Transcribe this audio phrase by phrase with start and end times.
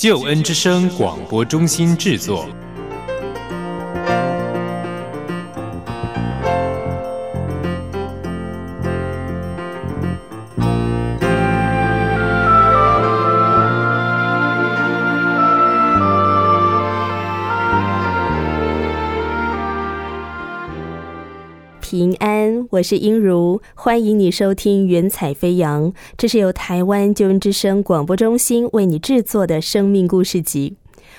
[0.00, 2.48] 救恩之声广播中心制作。
[22.80, 30.76] 我是英如，欢迎你收听《云彩飞扬》，这是由台湾救恩之声广播中心为你制作的生命故事集。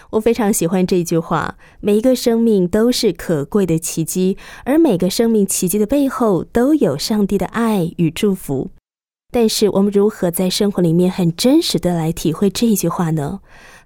[0.10, 8.72] 我非常喜欢这句话：每一个生命都是可贵的奇迹，而每个生命奇迹的背后都有上帝的爱与祝福。
[9.32, 13.42] 但是，我们如何在生活里面很真实的来体会这句话呢？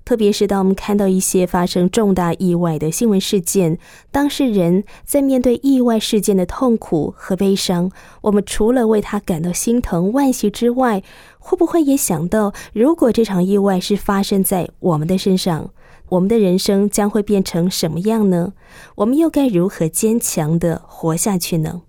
[0.06, 3.80] 特别是当我们看到一些发生重大意外的新闻事件，
[4.12, 7.90] 当事人在面对意外事件的痛苦和悲伤，
[8.22, 11.02] 我们除了为他感到心疼惋惜之外，
[11.40, 15.72] 会不会也想到，如果这场意外是发生在我们的身上，
[16.10, 18.54] 我们的人生将会变成什么样呢？
[18.98, 21.82] 我们又该如何坚强的活下去呢？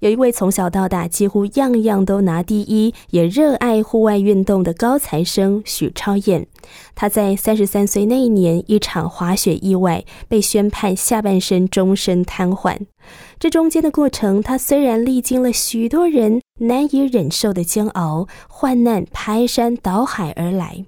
[0.00, 6.46] 有一位从小到大几乎样样都拿第一，也热爱户外运动的高材生许超燕。
[6.94, 12.78] 他在三十三岁那一年，一场滑雪意外被宣判下半身终身瘫痪。
[13.38, 20.84] 这中间的过程，他虽然历经了许多人难以忍受的煎熬、患难，排山倒海而来，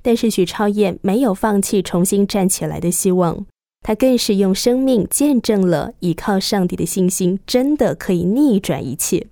[0.00, 3.44] 但是许超燕没有放弃重新站起来的希望。
[3.84, 9.26] 他更是用生命见证了依靠上帝的信心，真的可以逆转一切。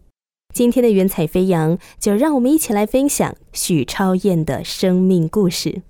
[0.55, 5.81] 今天的云彩飞扬，就让我们一起来分享许超燕的生命故事。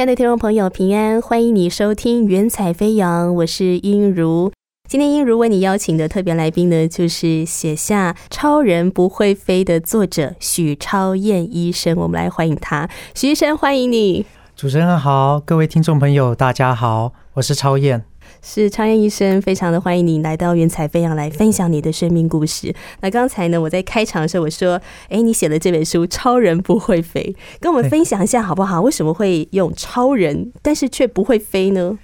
[0.00, 1.20] 亲爱的听众朋友，平安！
[1.20, 4.50] 欢迎你收听《云彩飞扬》，我是英如。
[4.88, 11.94] 今天英如为你邀请的特别来宾呢，就是写下《超人不会飞》的作者许超燕医生。
[11.98, 14.24] 我们来欢迎他，许医生，欢迎你！
[14.56, 18.09] 主持人好，各位听众朋友，大家好，我是超燕。
[18.42, 22.74] 是超燕医生，非常的欢迎你来到云彩飞扬来分享你的生命故事。
[23.00, 28.80] 那刚才呢，我在开场的时候我说，哎，你写了这本书《超人不会飞》，跟我们分享一下好不好？
[28.80, 31.98] 为什么会用超人，但是却不会飞呢？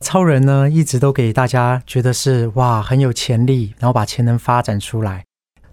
[0.00, 5.24] 超人呢，一直都给大家觉得是哇很有潜力，然后把潜能发展出来。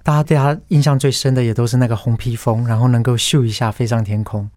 [0.03, 4.49] 大家对他印象最深的也都是那个红披风，然后能够咻一下飞上天空。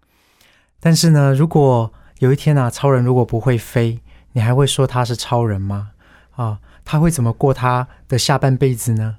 [0.79, 3.99] 但是呢，如果有一天啊，超人如果不会飞，
[4.37, 5.89] 你还会说他是超人吗？
[6.35, 9.15] 啊，他会怎么过他的下半辈子呢？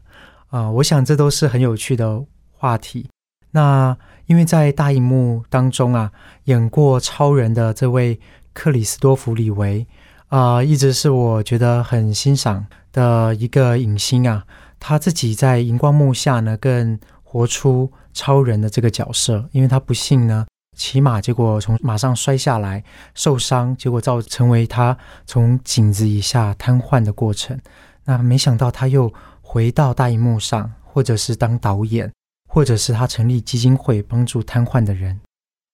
[0.51, 3.09] 啊，我想这都是很有趣的话题。
[3.51, 3.97] 那
[4.27, 6.13] 因为在大荧幕当中啊，
[6.45, 8.21] 演过超人的这位
[8.53, 9.85] 克里斯多弗李维
[10.29, 14.45] 啊，一直是我觉得很欣赏的一个影星啊。
[14.79, 20.47] 他自己在荧光幕下呢，更活出超人的这个角色，因为他不幸呢。
[20.79, 22.83] 骑马，结果从马上摔下来，
[23.15, 24.97] 受伤，结果造成为他
[25.27, 27.61] 从颈子以下瘫痪的过程。
[28.05, 29.13] 那没想到他又
[29.43, 32.11] 回到大荧幕上，或者是当导演，
[32.49, 35.21] 或者是他成立基金会帮助瘫痪的人，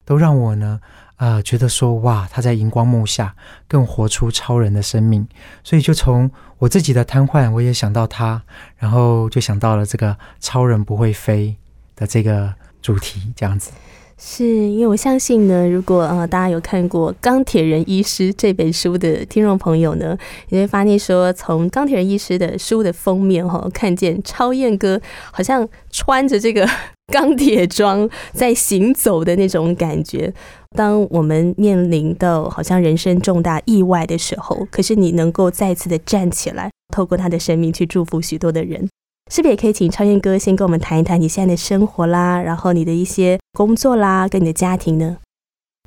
[0.07, 0.81] 都让我呢，
[1.17, 3.37] 呃，觉得说哇，他在荧光幕下
[3.69, 5.29] 更活出超人的生命。
[5.63, 8.43] 所以就从我自己的瘫痪，我也想到他，
[8.79, 11.55] 然后就想到了这个超人不会飞
[11.95, 13.71] 的这个主题，这样子。
[14.17, 20.17] 是因为我相信呢，如果呃大家有看过《钢铁人医师》这本书的听众朋友呢，
[20.51, 25.01] 你会发现说，从《钢铁人医师》的书的封面哈，看见超燕哥
[25.33, 26.69] 好像穿着这个
[27.13, 30.33] 钢铁装在行走的那种感觉。
[30.77, 38.89] 当我们面临到好像人生重大意外的时候，可是你能够再次的站起来，透过他的生命去祝福许多的人。
[39.31, 45.17] 是不是也可以请超燕哥先跟我们谈一谈你现在的生活啦，然后你的一些工作啦，跟你的家庭呢？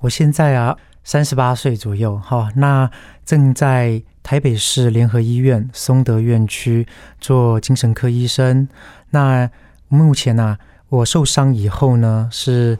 [0.01, 2.89] 我现在啊三十八岁左右，哈，那
[3.25, 6.88] 正在台北市联合医院松德院区
[7.19, 8.68] 做精神科医生。
[9.12, 9.50] 那
[9.88, 10.57] 目前呢，
[10.89, 12.78] 我受伤以后呢，是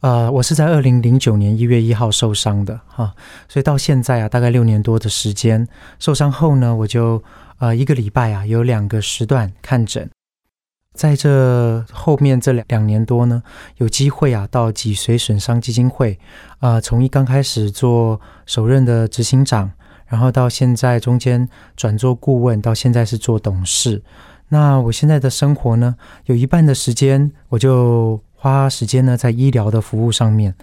[0.00, 3.14] 呃，我是在二零零九年一月一号受伤的，哈，
[3.48, 5.66] 所以到现在啊，大概六年多的时间。
[5.98, 7.22] 受伤后呢，我就
[7.60, 10.10] 呃一个礼拜啊，有两个时段看诊。
[10.92, 13.42] 在这后面这两两年多呢，
[13.76, 16.18] 有机会啊到脊髓损伤基金会，
[16.58, 19.70] 啊，从一刚开始做首任的执行长，
[20.06, 24.02] 然后到现在中间转做顾问，到现在是做董事。
[24.48, 30.54] 那我现在的生活呢，有一半的时间我就花时间呢在医疗的服务上面。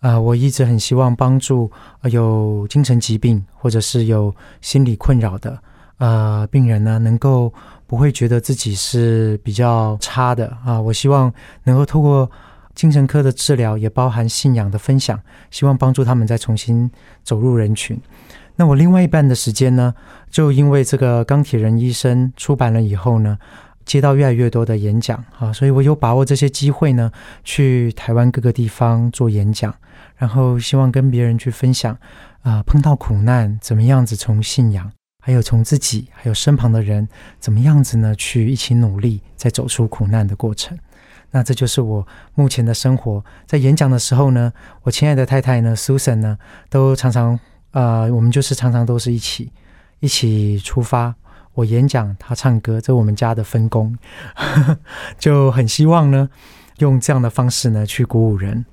[0.00, 1.70] 啊，我一直很希望帮助
[2.10, 5.58] 有精神疾病或者是有心理困扰的
[5.98, 7.52] 呃病人呢，能够。
[7.88, 10.80] 不会觉得自己是比较差的啊！
[10.80, 11.32] 我希望
[11.62, 12.28] 能够透过
[12.74, 15.16] 精神科的治疗，也包含信仰的分享，
[15.52, 16.90] 希望帮助他们再重新
[17.22, 17.96] 走入人群。
[18.56, 19.94] 那我另外一半的时间呢，
[20.28, 23.38] 就因为这个钢铁人医生出版了以后呢，
[23.84, 27.08] 接到越来越多的演讲啊，所以我有把握这些机会呢，
[27.44, 29.72] 去台湾各个地方做演讲，
[30.16, 31.96] 然后希望跟别人去分享
[32.42, 34.90] 啊，碰到苦难怎么样子从信仰。
[35.26, 37.08] 还有从自己，还有身旁的人，
[37.40, 38.14] 怎么样子呢？
[38.14, 40.78] 去一起努力，在走出苦难的过程。
[41.32, 42.06] 那这就是我
[42.36, 43.24] 目前的生活。
[43.44, 44.52] 在演讲的时候呢，
[44.84, 46.38] 我亲爱的太太呢，Susan 呢，
[46.70, 47.36] 都常常
[47.72, 49.50] 呃，我们就是常常都是一起
[49.98, 51.12] 一起出发。
[51.54, 53.98] 我演讲，他唱歌，这我们家的分工，
[55.18, 56.30] 就很希望呢，
[56.78, 58.64] 用这样的方式呢，去鼓舞人。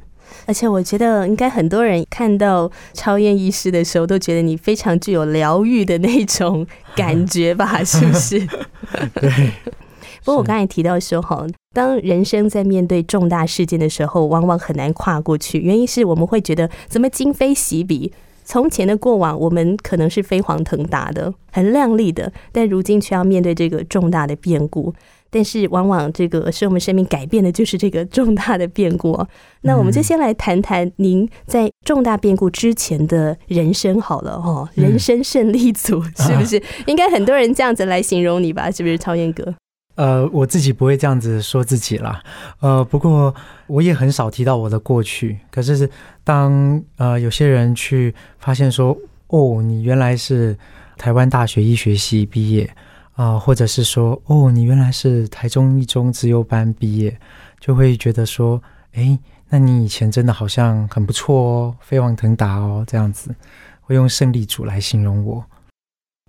[0.45, 6.65] 而且我觉得，应该很多人看到超验医师的时候，都觉得你非常具有疗愈的那种
[6.95, 7.83] 感觉吧？
[7.83, 8.39] 是不是？
[9.15, 9.51] 对。
[10.25, 15.59] 不过我刚才提到说，哈，当人生在面对重大事件的时候，往往很难跨过去。
[15.59, 18.13] 原因是我们会觉得，怎么今非昔比？
[18.45, 24.93] 从前的过往，我们可能是飞黄腾达的、很亮丽的，但如今却要面对这个重大的变故。
[25.33, 29.19] 但是，往往这个使我们生命改变的，就是这个重大的变故。
[29.61, 36.61] 那我们就先来谈谈您在重大变故之前的人生好了，哈，人生胜利组是不是？
[36.85, 38.69] 应该很多人这样子来形容你吧？
[38.69, 39.55] 是不是，超燕哥？
[39.95, 42.21] 呃，我自己不会这样子说自己啦。
[42.59, 43.33] 呃，不过
[43.67, 45.39] 我也很少提到我的过去。
[45.49, 45.89] 可是，
[46.23, 48.95] 当呃有些人去发现说，
[49.27, 50.55] 哦，你原来是
[50.97, 52.69] 台湾大学医学系毕业。
[53.13, 57.15] 啊，或者是说，哦，你原来是台中一中自由班毕业，
[57.59, 58.61] 就会觉得说，
[58.93, 59.17] 哎，
[59.49, 63.35] 那你以前真的好像很不错哦，飞黄腾达哦，这样子，
[63.81, 65.45] 会用胜利组来形容我。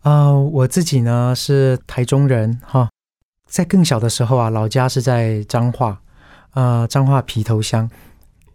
[0.03, 2.91] 啊，我自己呢是台中人哈，
[3.49, 6.01] 在更小的时候啊，老家是在彰化，
[6.53, 7.89] 呃，彰化皮头乡。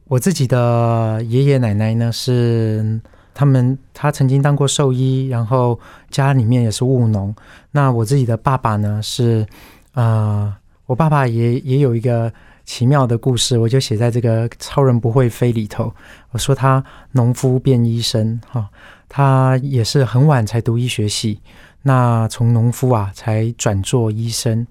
[0.05, 3.01] 我自己的爷爷奶奶呢是。
[3.39, 7.33] 他们他曾经当过兽医，然后家里面也是务农。
[7.71, 9.47] 那我自己的爸爸呢是，
[9.93, 10.53] 呃，
[10.85, 12.29] 我爸爸也也有一个
[12.65, 15.93] 奇妙的故事，我就写在这个《超人不会飞》里头。
[16.31, 16.83] 我说他
[17.13, 18.67] 农夫变医生，哈，
[19.07, 21.39] 他也是很晚才读医学系，
[21.83, 24.67] 那从农夫啊才转做医生。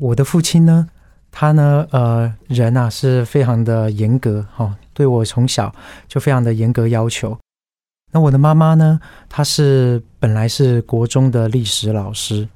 [0.00, 0.88] 我的父亲呢，
[1.30, 5.72] 他呢，呃，人啊是非常的严格，哈，对我从小
[6.08, 7.38] 就非常的严格要求。
[8.10, 8.98] 那我的妈妈呢？
[9.28, 12.48] 她是本来是国中的历史老师，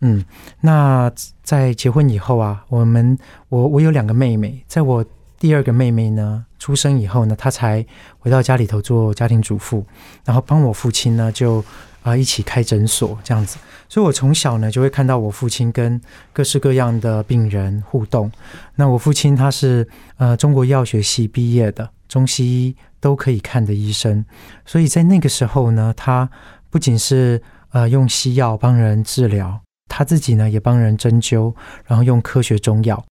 [0.00, 0.24] 嗯，
[0.60, 1.10] 那
[1.42, 3.18] 在结婚以后啊，我们
[3.48, 5.04] 我我有两个妹妹，在我
[5.40, 7.84] 第二个妹妹呢出生以后呢，她才
[8.20, 9.84] 回到家里头做家庭主妇，
[10.24, 11.64] 然后帮我父亲呢就
[12.04, 16.00] 啊一起开诊所这样子，所以我从小呢就会看到我父亲跟
[16.32, 18.30] 各式各样的病人互动。
[18.76, 22.76] 那我父亲他是呃中国药学系毕业的，中西医。
[23.02, 24.24] 都可以看的医生，
[24.64, 26.30] 所以在那个时候呢，他
[26.70, 27.42] 不仅是
[27.72, 31.52] 呃用西药帮人治疗，他自己呢也帮人针灸，
[31.84, 33.04] 然后用科学中药，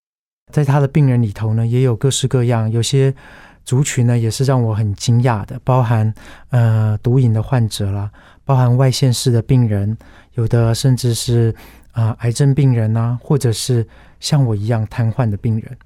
[0.53, 3.13] 在他的病人里头呢，也有各式各样，有些
[3.65, 6.13] 族群呢也是让我很惊讶的，包含
[6.51, 8.09] 呃毒瘾的患者啦，
[8.45, 9.97] 包含外县市的病人，
[10.35, 11.53] 有的甚至是
[11.91, 13.85] 啊癌症病人啊，或者是
[14.21, 15.77] 像我一样瘫痪的病人，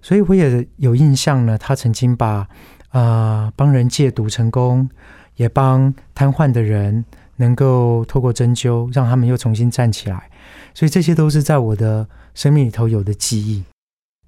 [0.00, 2.48] 所以我也有印象呢，他曾经把。
[2.90, 4.88] 啊，帮人戒毒成功，
[5.36, 7.04] 也帮瘫痪的人
[7.36, 10.30] 能够透过针灸让他们又重新站起来，
[10.74, 13.62] 所以这些都是在我的生命里头有的记忆。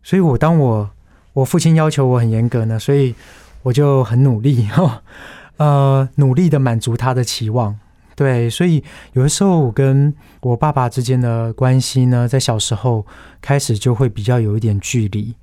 [0.03, 0.91] 所以我当我
[1.33, 3.15] 我父亲要求我很严格呢，所以
[3.63, 5.03] 我就很努力哈，
[5.59, 7.79] 呃，努力的满足他的期望。
[8.17, 13.07] 对，所以有的时候我跟我爸爸之间的关系呢，在小时候
[13.41, 15.35] 开始就会比较有一点距离。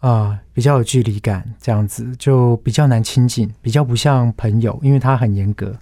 [0.00, 5.76] 啊、比较有距离感，这样子就比较难亲近，比较不像朋友，因为他很严格。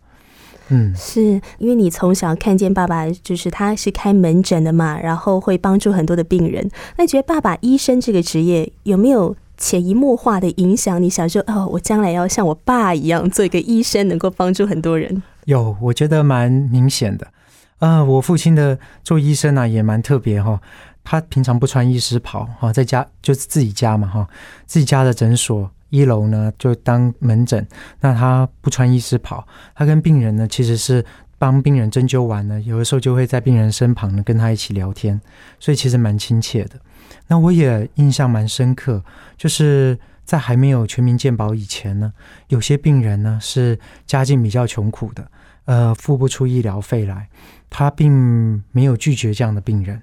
[0.70, 6.68] 嗯，是因为你从小看见爸爸，就是他是开门诊的嘛，然后会帮助很多的病人。
[6.96, 11.02] 那你觉得爸爸医生这个职业有没有潜移默化的影响？
[11.02, 15.22] 你想说，哦，我将来要像我爸一样做一个医生，能够帮助很多人。
[15.46, 17.28] 有，我觉得蛮明显的。
[17.78, 20.60] 呃，我父亲的做医生啊，也蛮特别哈、
[21.10, 24.28] 他平常不穿医师袍哈、在家就是自己家嘛哈、
[24.66, 27.66] 自己家的诊所一楼呢就当门诊。
[28.00, 29.42] 那他不穿医师袍，
[29.74, 31.02] 他跟病人呢其实是
[31.38, 35.18] 帮病人针灸完呢，有的时候就会在病人身旁呢跟他一起聊天，
[35.58, 36.78] 所以其实蛮亲切的。
[37.28, 39.02] 那我也印象蛮深刻，
[39.38, 42.12] 就是在还没有全民健保以前呢，
[42.48, 45.26] 有些病人呢是家境比较穷苦的，
[45.64, 47.28] 呃，付不出医疗费来，
[47.70, 49.98] 他并没有拒绝这样的病人，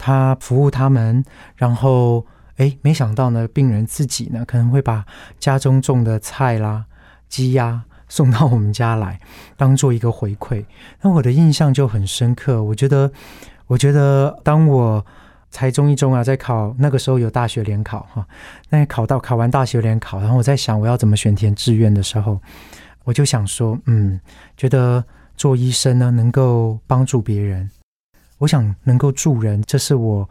[0.00, 1.22] 他服务他们，
[1.56, 2.24] 然后
[2.56, 5.04] 诶，没想到呢，病人自己呢可能会把
[5.38, 6.86] 家中种的菜啦、
[7.28, 9.20] 鸡鸭送到我们家来，
[9.58, 10.64] 当做一个回馈。
[11.02, 13.12] 那我的印象就很深刻，我觉得，
[13.66, 15.04] 我觉得当我
[15.50, 18.26] 才中一中啊，在考那个时候有大学联考哈，
[18.70, 22.40] 那考到考完大学联考，然后我在想我要怎么选填志愿的时候，
[23.04, 24.18] 我就想说，嗯，
[24.56, 25.04] 觉得
[25.36, 27.70] 做医生呢能够帮助别人，
[28.40, 30.28] 我想能够助人，这是我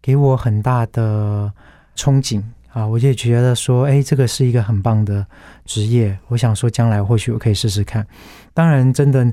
[0.00, 1.52] 给我很大的
[1.96, 2.40] 憧憬
[2.72, 2.86] 啊！
[2.86, 5.26] 我也觉得说，哎，这个是一个很棒的
[5.64, 8.06] 职业，我想说将来或许我可以试试看。
[8.54, 9.32] 当然，真的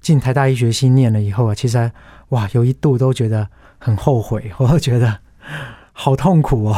[0.00, 1.92] 进台大医学系念了以后啊，其实
[2.30, 3.46] 哇，有一度都觉得
[3.78, 5.18] 很后悔， 我都觉得
[5.92, 6.76] 好痛苦哦。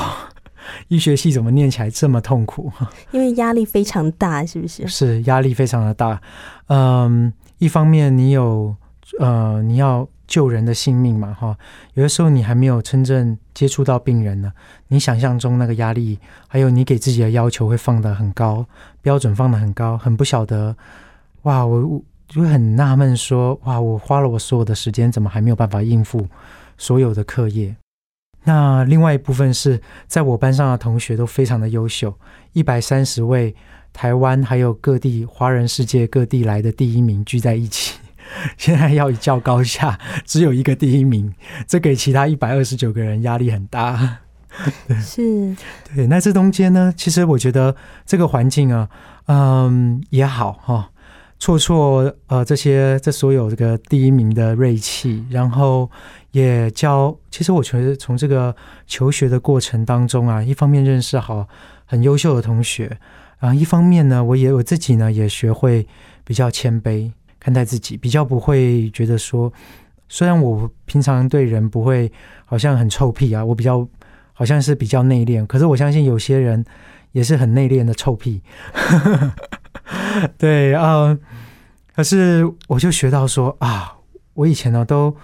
[0.89, 2.73] 医学系怎么念起来这么痛苦？
[3.13, 4.89] 因为压力非常大，是不是？
[4.89, 6.21] 是压力非常的大。
[6.67, 8.75] 嗯，一方面你有
[9.21, 11.55] 呃你要救人的性命嘛，哈，
[11.95, 14.51] 有的时候你还没有真正接触到病人呢，
[14.87, 18.65] 你想象中那个压力，还有你给自己的要求会放得很高，
[19.03, 20.75] 标准放得很高，很不晓得，
[21.43, 26.25] 哇，我我就会很纳闷说，哇，我花了我所有的时间，怎么还没有办法应付
[26.79, 27.75] 所有的课业？
[28.45, 32.15] 那另外一部分是在我班上的同学都非常的优秀，
[32.53, 33.55] 一百三十位
[33.93, 37.99] 台湾还有各地华人世界各地来的第一名聚在一起，
[38.57, 41.33] 现在要一较高下， 只有一个第一名，
[41.67, 44.19] 这给其他一百二十九个人压力很大。
[45.01, 45.55] 是，
[45.95, 48.89] 对，那这中间呢，其实我觉得这个环境啊，
[49.27, 50.91] 嗯，也好哈、
[51.39, 55.89] 挫挫呃这些这所有这个第一名的锐气，然后
[56.33, 58.55] 也教，其实我觉得从这个
[58.89, 61.47] 求学的过程当中啊，一方面认识好
[61.87, 62.99] 很优秀的同学
[63.39, 65.87] 啊，一方面呢，我也我自己呢也学会
[66.25, 69.53] 比较谦卑看待自己，比较不会觉得说，
[70.09, 72.13] 虽然我平常对人不会
[72.45, 73.89] 好像很臭屁啊，我比较。
[74.33, 76.65] 好像是比较内敛，可是我相信有些人
[77.13, 78.41] 也是很内敛的臭屁。
[80.39, 81.19] 对啊、呃
[81.95, 83.99] 可是我就学到说啊，
[84.33, 85.15] 我以前呢都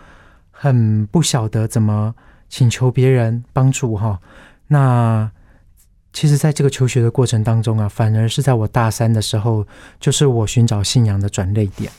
[0.51, 2.15] 很不晓得怎么
[2.51, 4.21] 请求别人帮助哈。
[4.67, 5.31] 那
[6.13, 9.67] 其实，在这个求学的过程当中啊，反而是在我大三的时候，
[9.99, 11.91] 就是我寻找信仰的转捩点。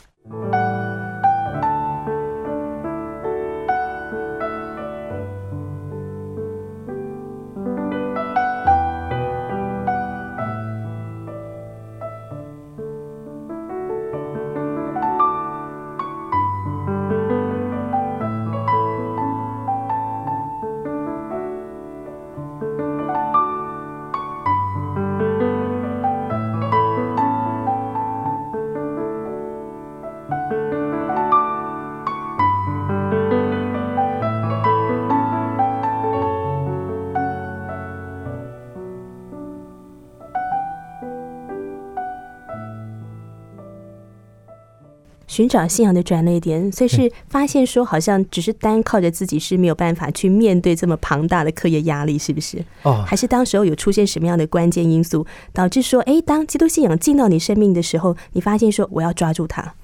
[45.38, 52.58] 寻找信仰的转捩点，所以是发现说，好像只是单靠着自己是没有办法去面对这么庞大的课业压力，是不是？
[52.82, 59.74] 哦，还是当时候有出现什么样的关键因素，导致说，哎，当基督信仰进到你生命的时候，你发现说，我要抓住它。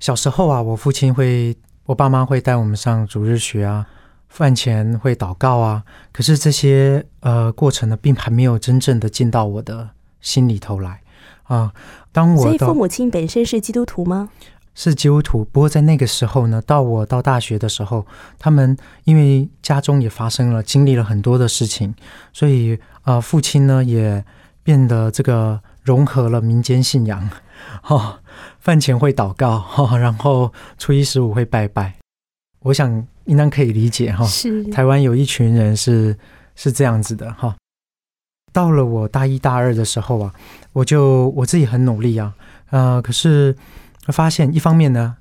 [0.00, 3.86] 小时候啊，我父亲会，我爸妈会带我们上主日学啊，
[4.30, 5.82] 饭前会祷告啊。
[6.12, 9.90] 可是这些呃过程呢，并还没有真正的进到我的
[10.22, 11.02] 心里头来
[11.42, 11.74] 啊。
[12.10, 14.30] 当我所以父母亲本身是基督徒吗？
[14.74, 18.04] 是基督徒，不过在那个时候呢，到我到大学的时候，
[18.38, 21.94] 他们因为家中也发生了经历了很多的事情，
[22.32, 24.24] 所以呃，父亲呢也
[24.62, 27.30] 变得这个融合了民间信仰，
[27.88, 28.18] 哦，
[28.58, 31.94] 饭前会祷告，哦，然后初一十五会拜拜。
[32.60, 36.16] 我想应当可以理解哈、是台湾有一群人是
[36.56, 37.54] 是这样子的哈、
[38.52, 40.32] 到了我大一大二的时候啊，
[40.72, 42.32] 我就我自己很努力啊，
[42.70, 43.54] 呃，可是
[44.06, 45.16] 发现一方面呢，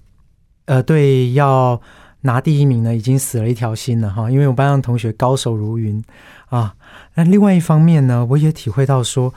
[0.66, 1.82] 呃，对要
[2.22, 6.04] 拿第一名呢，已经死了一条心了哈，因为我班上同学高手如云
[6.50, 6.76] 啊。
[7.16, 9.34] 那另外一方面呢，我也体会到说，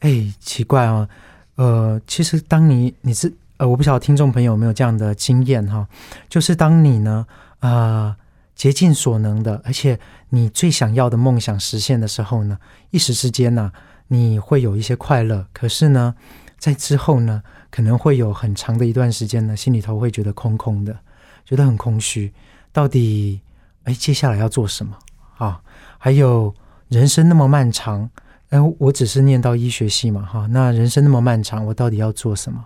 [0.00, 1.08] 哎，奇怪啊，
[1.56, 5.86] 呃，其实当你你是呃，我不晓得听众朋友有没有这样的经验哈，
[6.28, 7.26] 就是当你呢，
[7.60, 8.16] 呃。
[8.56, 12.58] 竭尽所能的，而且你最想要的梦想实现的时候呢，
[12.90, 13.72] 一时之间呢，
[14.08, 15.46] 你会有一些快乐。
[15.54, 16.14] 可是呢，
[16.58, 20.96] 在之后呢，可能会有很长的一段时间呢，心里头会觉得空空的，
[21.44, 22.32] 觉得很空虚。
[22.72, 23.40] 到底，
[23.84, 24.96] 哎，接下来要做什么
[25.38, 25.60] 啊？
[25.98, 26.54] 还有
[26.88, 28.08] 人生那么漫长，
[28.50, 32.64] 哎，我只是念到医学系嘛，哈，那人生那么漫长，我到底要做什么？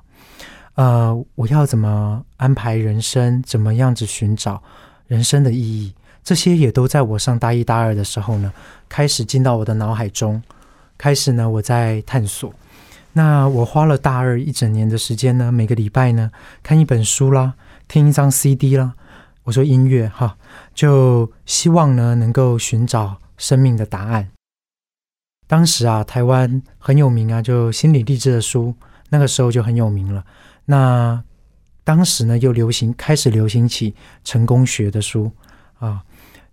[0.74, 3.42] 呃，我要怎么安排人生？
[3.42, 4.62] 怎么样子寻找？
[5.06, 8.52] 人生的意义，这些也都在我上大一、大二的时候呢，
[8.88, 10.42] 开始进到我的脑海中，
[10.96, 12.52] 开始呢，我在探索。
[13.14, 16.30] 那我花了大二一整年的时间呢，每个礼拜呢，
[16.62, 17.54] 看一本书啦，
[17.88, 18.94] 听一张 CD 啦，
[19.44, 20.36] 我说音乐哈，
[20.74, 24.28] 就希望呢，能够寻找生命的答案。
[25.46, 28.74] 当时啊，台湾很有名啊，就心理励志的书，
[29.10, 30.24] 那个时候就很有名了。
[30.64, 31.22] 那
[31.84, 33.94] 当时呢，又流行开始流行起
[34.24, 35.30] 成功学的书
[35.78, 36.02] 啊，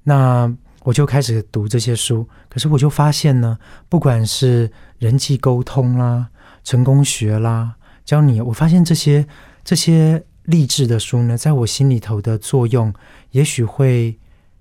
[0.04, 0.54] 那
[0.84, 2.28] 我就开始读这些书。
[2.50, 6.28] 可是我就发现呢，不管是人际沟通啦、
[6.64, 7.76] 成功学啦，
[8.06, 9.28] 教你，我发现这些
[9.64, 12.94] 这些励志的书呢，在我心里头的作用，
[13.32, 14.20] 也许会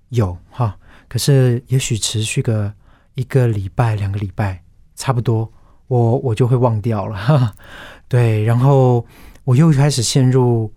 [0.09, 0.77] 有哈，
[1.07, 2.73] 可是也许持续个
[3.15, 4.63] 一个礼拜、两个礼拜，
[4.95, 5.51] 差不多，
[5.87, 7.17] 我我就会忘掉了。
[7.17, 7.55] 哈
[8.07, 9.05] 对，然后。
[9.43, 10.71] 我又开始陷入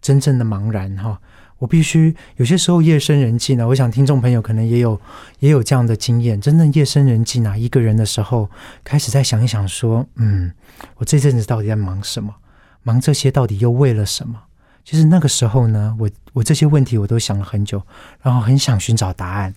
[0.00, 1.20] 真正的茫然哈！
[1.58, 5.00] 我必须有些时候夜深人静呢，我想听众朋友可能也有
[5.38, 6.38] 也有这样的经验。
[6.38, 8.50] 真正夜深人静啊，一个人的时候，
[8.84, 10.52] 开始在想一想，说，嗯，
[10.96, 12.34] 我这阵子到底在忙什么？
[12.82, 14.38] 忙这些到底又为了什么？
[14.84, 17.82] 其实那个时候呢，我我这些问题我都想了很久，
[18.22, 19.54] 然后很想寻找答案。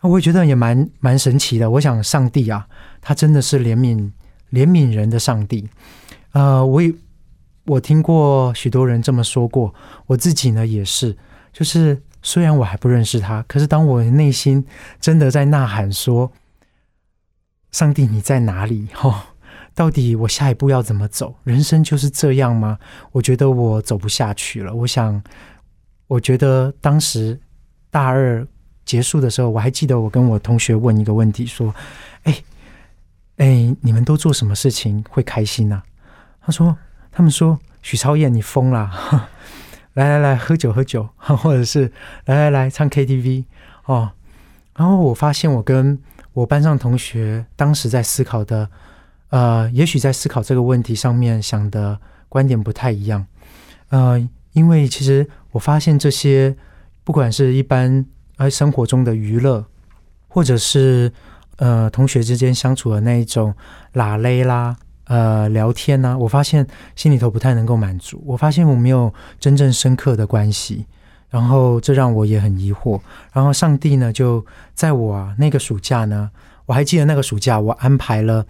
[0.00, 1.68] 那我也觉得也蛮蛮神奇的。
[1.68, 2.66] 我想上帝啊，
[3.00, 4.10] 他真的是怜悯
[4.52, 5.68] 怜悯人的上帝。
[6.32, 6.94] 呃，我也。
[7.66, 9.74] 我听过许多人这么说过，
[10.06, 11.16] 我自己呢也是。
[11.52, 14.64] 就是虽然我还不认识他，可是当我内心
[15.00, 16.30] 真的在呐喊说
[17.72, 18.86] ：“上帝，你在哪里？
[18.92, 19.28] 哈，
[19.74, 21.34] 到底我下一步要怎么走？
[21.44, 22.78] 人生就是这样吗？”
[23.10, 24.74] 我觉得我走不下去了。
[24.74, 25.20] 我想，
[26.06, 27.40] 我觉得当时
[27.90, 28.46] 大二
[28.84, 31.74] 结束的时候，我还记得我跟我同学问一个问题：说，
[32.24, 32.44] 哎
[33.38, 35.82] 哎，你们都做什么事情会开心呢？
[36.40, 36.76] 他说。
[37.16, 38.90] 他们说：“许超燕，你疯了！
[39.94, 41.90] 来来来，喝酒喝酒， 或者是
[42.26, 43.44] 来来来唱 KTV
[43.86, 44.10] 哦。”
[44.76, 45.98] 然后我发现，我跟
[46.34, 48.68] 我班上同学当时在思考的，
[49.30, 51.98] 呃，也许在思考这个问题上面想的
[52.28, 53.26] 观点不太一样。
[53.88, 56.54] 呃，因为其实我发现这些，
[57.02, 58.04] 不管是一般
[58.36, 59.64] 呃生活中的娱乐，
[60.28, 61.10] 或者是
[61.56, 63.54] 呃同学之间相处的那一种
[63.94, 64.76] 拉勒啦。
[65.06, 66.66] 呃，聊天呢，我发现
[66.96, 68.20] 心里头不太能够满足。
[68.26, 70.84] 我发现我没有真正深刻的关系，
[71.30, 73.00] 然后这让我也很疑惑。
[73.32, 76.28] 然后上帝呢，就在我啊那个暑假呢，
[76.66, 78.44] 我还记得那个暑假，我安排了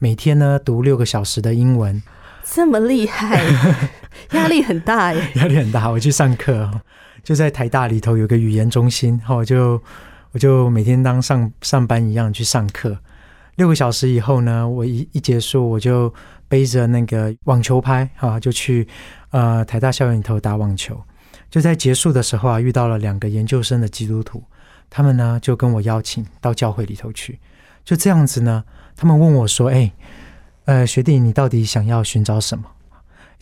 [0.00, 2.02] 每天呢读六个小时的英文，
[2.44, 3.40] 这么厉害，
[4.32, 5.88] 压力很大耶，压力很大。
[5.88, 6.68] 我去上课，
[7.22, 9.80] 就在台大里头有个语言中心，然后我就
[10.32, 12.98] 我就每天当上上班一样去上课。
[13.60, 16.10] 六个小时以后呢，我一一结束，我就
[16.48, 18.88] 背着那个网球拍啊，就去
[19.32, 20.98] 呃台大校园里头打网球。
[21.50, 24.42] 就在结束的时候啊，遇到了两个研究生的基督徒，
[24.88, 27.38] 他们呢就跟我邀请到教会里头去。
[27.84, 28.64] 就这样子呢，
[28.96, 29.92] 他们问我说：“哎，
[30.64, 32.64] 呃，学弟，你到底想要寻找什么？”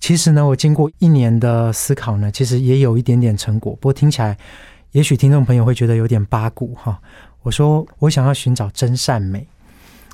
[0.01, 3.73] 其实呢，我经过一年的思考呢，其实也有一点点成果。
[3.75, 4.37] 不过听起来，
[4.91, 7.01] 也许听众朋友会觉得有点八股哈。
[7.43, 9.47] 我说我想要寻找真善美。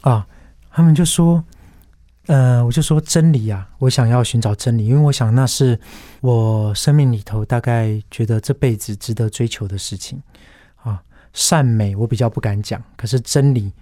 [0.05, 0.27] 啊，
[0.71, 1.43] 他们就说，
[2.27, 5.81] 呃，我就说真理啊，我想要寻找真理，因为我想那是
[6.21, 10.23] 我生命里头大概觉得这辈子值得追求的事情
[10.83, 11.03] 啊。
[11.33, 13.73] 善美我比较不敢讲，可是真理，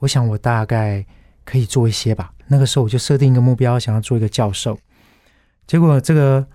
[0.00, 1.02] 我想我大概
[1.46, 2.30] 可以做一些吧。
[2.46, 4.78] 那个时候我就设定一个目标，想要做一个教授。
[5.66, 6.46] 结果这个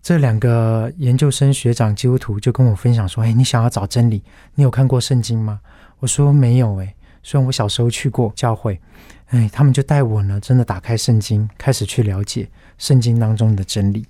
[0.00, 4.22] 这两个研究生学长基督徒就跟我分享说：“哎，你想要找真理，
[4.54, 5.58] 你有看过圣经吗？”
[5.98, 6.94] 我说：“没有。”哎。
[7.22, 8.80] 虽然我小时候去过教会，
[9.28, 14.06] 哎，他们就带我呢，真的打开圣经，开始去了解圣经当中的真理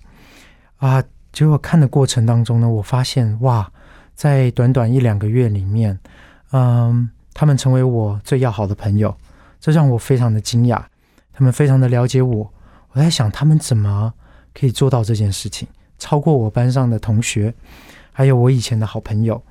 [0.78, 1.02] 啊。
[1.32, 3.70] 结果看的过程当中呢，我发现哇，
[4.14, 5.98] 在短短一两个月里面，
[6.50, 9.16] 嗯，他们成为我最要好的朋友，
[9.58, 10.82] 这让我非常的惊讶。
[11.32, 12.52] 他们非常的了解我，
[12.90, 14.12] 我在想他们怎么
[14.52, 15.66] 可以做到这件事情，
[15.98, 17.54] 超过我班上的同学，
[18.12, 19.42] 还有我以前的好朋友。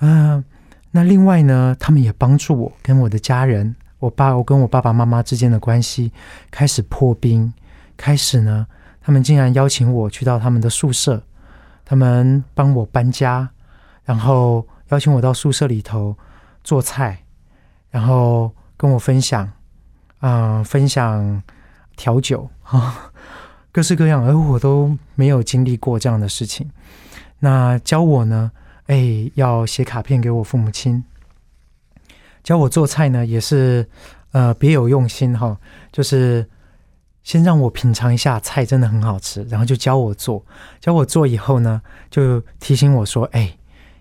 [0.00, 0.44] 嗯，
[0.90, 6.12] 那另外呢，他们也帮助我跟我的家人，我爸，我跟我爸爸妈妈之间的关系
[6.50, 7.52] 开始破冰，
[7.96, 8.66] 开始呢，
[9.00, 11.22] 他们竟然邀请我去到他们的宿舍，
[11.84, 13.48] 他们帮我搬家，
[14.04, 16.16] 然后邀请我到宿舍里头
[16.64, 17.24] 做菜，
[17.90, 19.50] 然后跟我分享。
[20.20, 21.42] 啊，分享
[21.96, 23.10] 调酒啊，
[23.72, 26.70] 各式各样，而我都没有经历过这样的事情。
[27.38, 28.52] 那教我呢？
[28.90, 31.04] 哎，要写卡片给我父母亲。
[32.42, 33.88] 教我做菜呢，也是
[34.32, 35.56] 呃别有用心哈。
[35.92, 36.44] 就是
[37.22, 40.44] 先让我品尝一下菜，真的很好吃，然后就教我做。
[40.80, 43.56] 教我做以后呢，就提醒我说：“哎，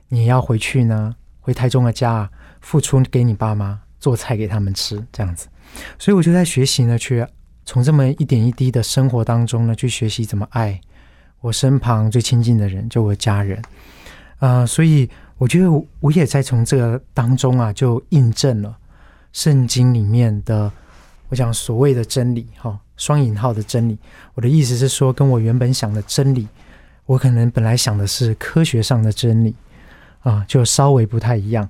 [0.07, 2.27] 你要回去呢，回台中的家，
[2.59, 5.47] 付出给你爸妈做菜给他们吃，这样子。”
[5.99, 7.23] 所以我就在学习呢，去
[7.63, 10.81] 从这么一点一滴的生活当中呢，去学习怎么爱
[11.41, 13.61] 我身旁最亲近的人，就我家人。
[14.39, 18.77] 啊，所以我觉得我也在从这个当中啊，就印证了
[19.31, 20.71] 圣经里面的
[21.29, 23.97] 我讲所谓的真理，哈，双引号的真理。
[24.33, 26.47] 我的意思是说，跟我原本想的真理，
[27.05, 29.55] 我可能本来想的是科学上的真理，
[30.21, 31.69] 啊，就稍微不太一样。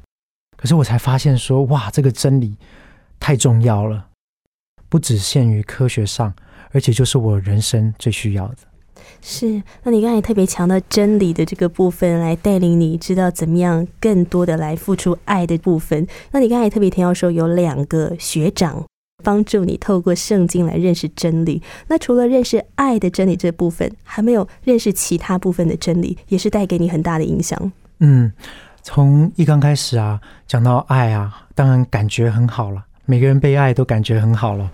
[0.56, 2.56] 可是我才发现说，哇，这个真理。
[3.22, 4.08] 太重要了，
[4.88, 6.34] 不只限于科学上，
[6.72, 8.60] 而且就是我人生最需要的。
[9.22, 16.08] 是，那你刚才特别强调真理的这个部分，来带领你知道怎么样更多的来付出爱的部分。
[16.32, 18.86] 那你刚才特别提到说，有两个学长
[19.24, 21.62] 帮助你透过圣经来认识真理。
[21.88, 27.72] 那除了认识爱的真理这部分，还没有认识其他部分的真理，也是带给你很大的影响。
[28.00, 28.32] 嗯，
[28.82, 32.86] 从一刚开始啊，讲到爱啊，当然感觉很好了。
[33.06, 34.72] 每个人被爱都感觉很好了，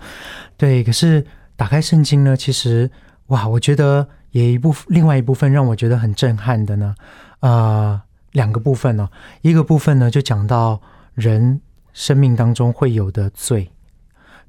[0.56, 0.84] 对。
[0.84, 2.88] 可是打开圣经呢，其实
[3.28, 4.06] 哇，我觉得
[4.36, 6.94] 也一部，另外一部分让我觉得很震撼的呢，
[7.40, 9.08] 呃，两个部分呢，
[9.40, 10.78] 一个部分呢就讲到
[11.14, 11.62] 人
[11.94, 13.70] 生命当中会有的罪，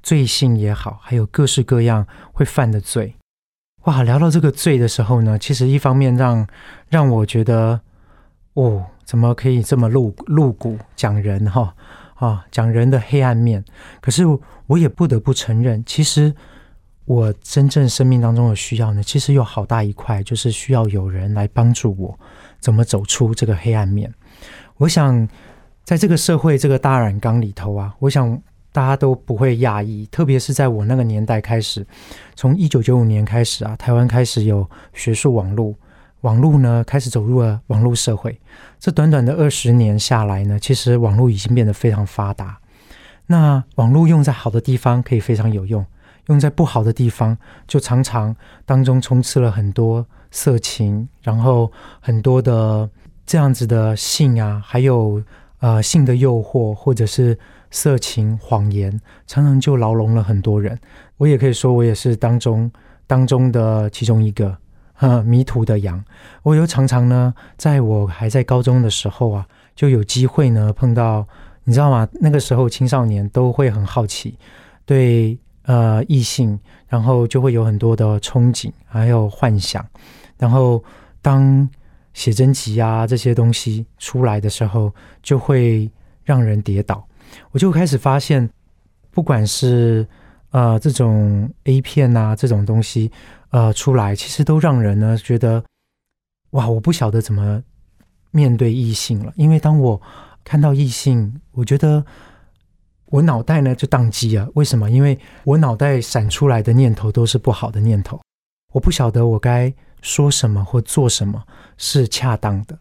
[0.02, 3.14] 罪性也好，还有各式各样会犯的罪。
[3.84, 6.46] 哇，聊到这个罪的时候呢，其实一方面让
[6.90, 7.80] 让我觉得，
[8.52, 11.74] 哦，怎么可以这么露露骨讲人哈？
[12.16, 13.64] 啊，讲人的黑暗面，
[14.02, 14.24] 可是
[14.66, 16.34] 我也不得不承认，其实
[17.08, 22.18] 我真正生命当中的需要呢，其实有好大一块，就是需要有人来帮助我，
[22.60, 24.12] 怎么走出这个黑暗面。
[24.76, 25.26] 我想，
[25.84, 28.38] 在这个社会这个大染缸里头啊，我想
[28.72, 31.86] 大家都不会讶异，特别是在我那个年代开始，
[32.36, 35.74] 从一九九五年开始啊，台湾开始有学术网络。
[36.20, 38.38] 网络呢开始走入了网络社会，
[38.78, 42.58] 这短短的二十年下来呢，其实网络已经变得非常发达。
[43.26, 45.86] 那网络用在好的地方可以非常有用，
[46.28, 47.36] 用在不好的地方
[47.66, 52.88] 就常常当中充斥了很多色情，然后很多的
[53.26, 55.22] 这样子的性啊，还有
[55.58, 57.38] 呃性的诱惑或者是
[57.70, 60.78] 色情谎言，常常就牢笼了很多人。
[61.18, 62.70] 我也可以说，我也是当中
[63.06, 64.56] 当中的其中一个。
[65.00, 66.04] 哈，迷途的羊，
[66.42, 71.24] 我又常常呢，在我还在高中的时候啊，就有机会呢碰到，
[71.62, 72.08] 你知道吗？
[72.20, 74.36] 那个时候青少年都会很好奇，
[74.84, 75.38] 对
[75.68, 79.86] 呃异性，然后就会有很多的憧憬，还有幻想，
[80.38, 80.82] 然后
[81.20, 81.68] 当
[82.14, 84.90] 写真集啊这些东西出来的时候，
[85.22, 85.88] 就会
[86.24, 87.06] 让人跌倒。
[87.52, 88.48] 我就开始发现，
[89.10, 90.08] 不管是
[90.50, 93.12] 呃这种 A 片啊这种东西。
[93.50, 95.64] 呃，出来其实都让人呢觉得，
[96.50, 97.62] 哇，我不晓得怎么
[98.30, 99.32] 面对异性了。
[99.36, 99.98] 因为当我
[100.44, 102.04] 看到异性，我觉得
[103.10, 104.48] 我脑袋呢就宕机了。
[104.54, 104.90] 为什么？
[104.90, 108.20] 因为我脑袋闪出来的念头都是不好的念头。
[108.72, 111.42] 我不晓得我该说什么或做什么
[111.76, 112.78] 是恰当的。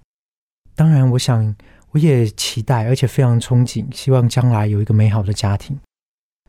[0.76, 1.56] 当然，我想
[1.92, 5.80] 我也期待，而且非常憧憬，希望将来有一个美好的家庭。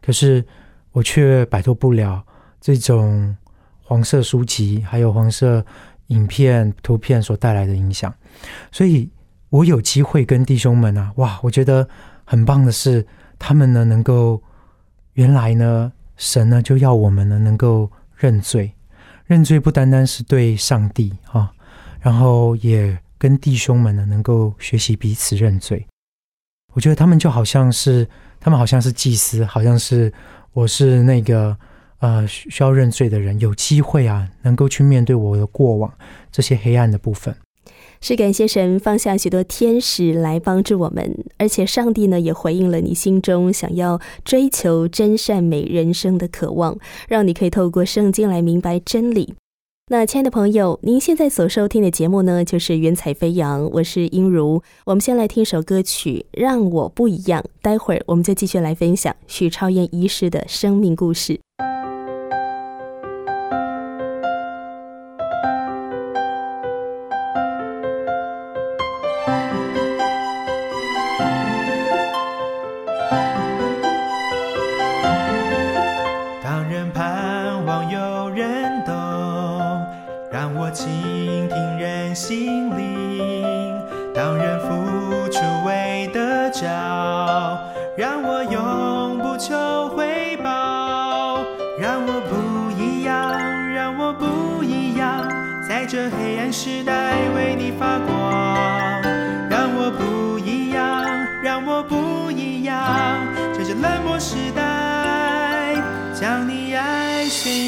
[0.01, 0.45] 可是
[0.93, 2.25] 我却摆脱不了
[2.61, 3.37] 这种。
[3.91, 5.65] 黄色书籍还有黄色
[6.09, 8.15] 影片、图片所带来的影响，
[8.71, 9.09] 所以
[9.49, 11.89] 我有机会跟弟兄们啊，哇，我觉得
[12.27, 13.07] 很棒的是，
[13.39, 14.43] 他们呢能够
[15.15, 18.73] 原来呢，神呢就要我们呢能够认罪，
[19.27, 21.53] 认罪不单单是对上帝啊，
[22.01, 25.87] 然后也跟弟兄们呢能够学习彼此认罪。
[26.75, 28.09] 我觉得他们就好像是，
[28.41, 30.13] 他们好像是祭司，好像是
[30.53, 31.57] 我是那个。
[32.01, 35.93] 呃，需要认罪的人有机会啊，能够去面对我的过往
[36.31, 37.35] 这些黑暗的部分。
[38.01, 49.35] 是感谢神放下许多天使来帮助我们，而且上帝呢也回应了你心中想要追求真善美人生的渴望，让你可以透过圣经来明白真理。
[49.91, 54.63] 那亲爱的朋友，您现在所收听的节目呢，就是《云彩飞扬》，我是英如。
[54.85, 61.41] 我们先来听首歌曲《让我不一样》，待会儿我们就继续来分享许超燕医师的生命故事。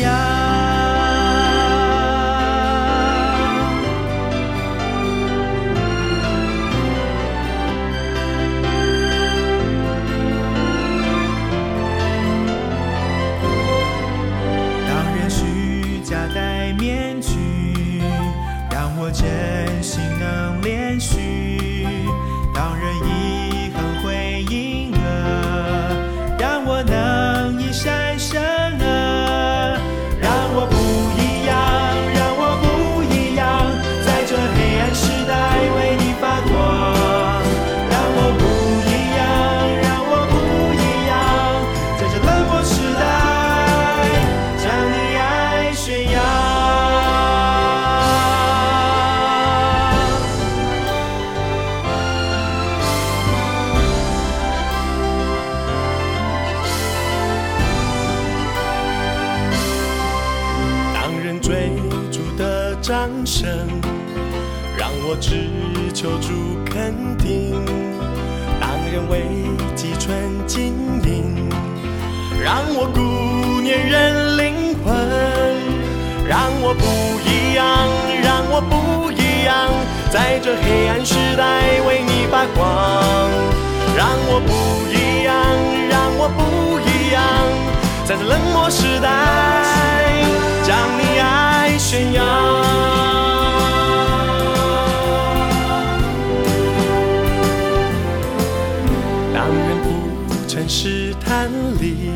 [0.01, 0.30] ya
[78.61, 79.71] 不一样
[80.11, 82.61] 在这黑暗时代为你发光，
[83.97, 84.53] 让我不
[84.93, 85.35] 一样，
[85.89, 87.23] 让我不一样，
[88.05, 89.09] 在这冷漠时代
[90.63, 92.25] 将你爱宣扬。
[99.33, 99.89] 当人不
[100.49, 101.49] 诚试探
[101.81, 102.11] 里，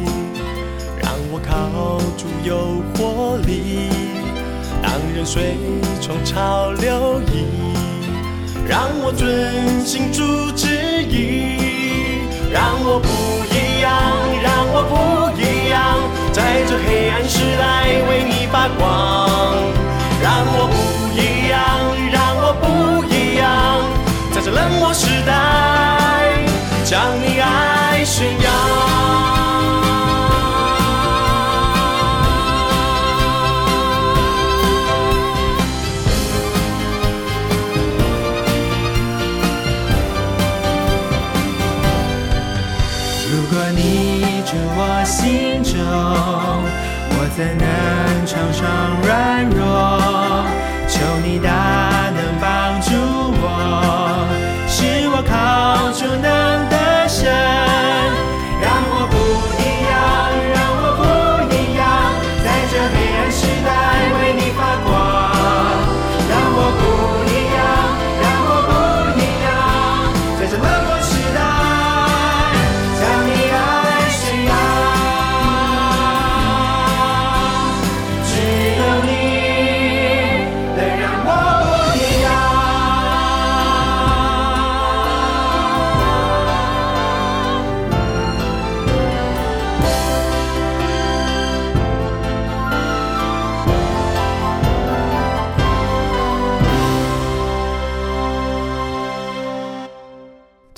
[1.01, 3.89] 让我靠住有活力；
[5.25, 5.57] 随
[6.01, 7.47] 从潮流移。
[8.67, 10.23] 让我遵行主
[10.57, 13.09] 旨意，让我不
[13.53, 13.93] 一样，
[14.43, 15.99] 让我不一样，
[16.33, 17.63] 在这黑暗时代
[18.09, 19.29] 为你发光。
[20.23, 20.75] 让我不
[21.15, 21.61] 一样，
[22.11, 23.45] 让我不一样，
[24.33, 26.39] 在这冷漠时代
[26.85, 28.94] 将你爱宣扬。
[47.37, 48.14] 在哪？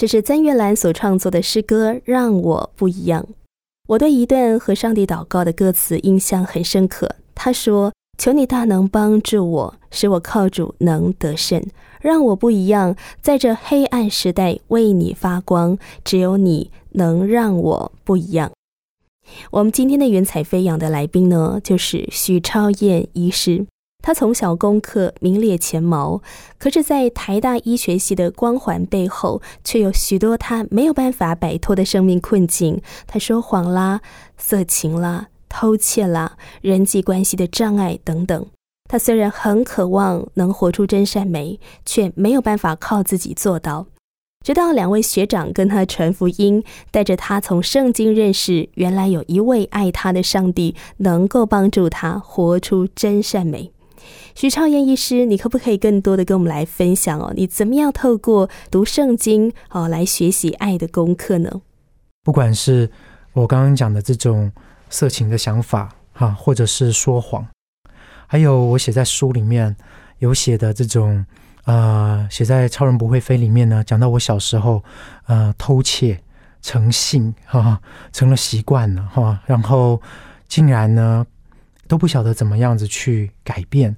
[0.06, 3.24] 这是曾月兰所创作的诗歌《让我不一样》。
[3.88, 7.16] 我对一段和上帝祷告的歌词印象很深刻。
[7.34, 11.60] 他说：“求你大能帮助我，使我靠主能得胜，
[12.00, 15.76] 让我不一样，在这黑暗时代为你发光。
[16.04, 18.52] 只有你能让我不一样。”
[19.50, 23.66] 我们今天的云彩飞扬的来宾呢，就是许超燕医师。
[24.06, 26.22] 他从小功课名列前茅，
[26.60, 32.80] 可是，在台大医学系的光环背后，却有许多他没有办法摆脱的生命困境。
[33.08, 34.00] 他说谎啦，
[34.38, 38.46] 色情啦，偷窃啦，人际关系的障碍等等。
[38.88, 43.86] 他虽然很渴望能活出真善美，却没有办法靠自己做到。
[44.44, 53.72] 直到两位学长跟他传福音，带着他从圣经认识原来有一位爱他的上帝，能够帮助他活出真善美。
[54.34, 57.32] 徐超燕医师，你可不可以更多的跟我们来分享哦？
[57.36, 61.60] 你怎么样透过读圣经哦来学习爱的功课呢？
[62.22, 62.90] 不管是
[63.32, 64.50] 我刚刚讲的这种
[64.90, 67.46] 色情的想法哈，或者是说谎，
[68.26, 69.76] 还有我写在书里面
[70.18, 71.24] 有写的这种
[71.64, 74.82] 呃，写在《超人不会飞》里面呢，讲到我小时候
[75.26, 76.20] 呃偷窃
[76.62, 77.80] 成性哈，
[78.12, 80.00] 成了习惯了哈，然后
[80.48, 81.26] 竟然呢
[81.88, 83.94] 都不晓得怎么样子去改变。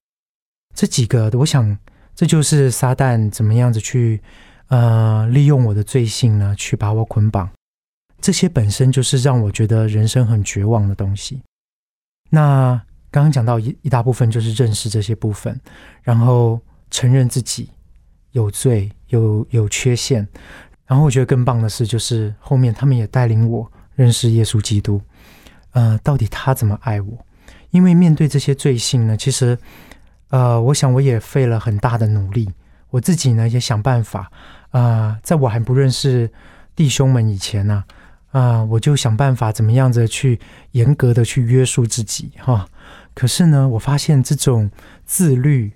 [0.74, 1.76] 这几个，我想
[2.14, 4.20] 这就是撒旦怎么样子去，
[4.68, 7.50] 呃，利用我的罪性呢，去把我捆绑。
[8.20, 11.42] 这些本身就是让我觉得人生很绝望的东西。
[12.30, 15.58] 那刚刚讲到一一大部分就是认识这些部分，
[16.02, 17.70] 然后承认自己
[18.32, 20.26] 有罪、有有缺陷。
[20.86, 25.00] 然后我觉得更棒的是，就是后面他们也带领我认识耶稣基督。
[25.72, 27.26] 呃，到底他怎么爱我？
[27.70, 29.58] 因为面对这些罪性呢，其实。
[30.30, 32.50] 呃，我想我也费了很大的努力，
[32.90, 34.30] 我自己呢也想办法
[34.72, 36.30] 啊，在我还不认识
[36.76, 37.82] 弟兄们以前呢，
[38.32, 40.38] 啊，我就想办法怎么样子去
[40.72, 42.68] 严格的去约束自己哈。
[43.14, 44.70] 可是呢，我发现这种
[45.06, 45.72] 自律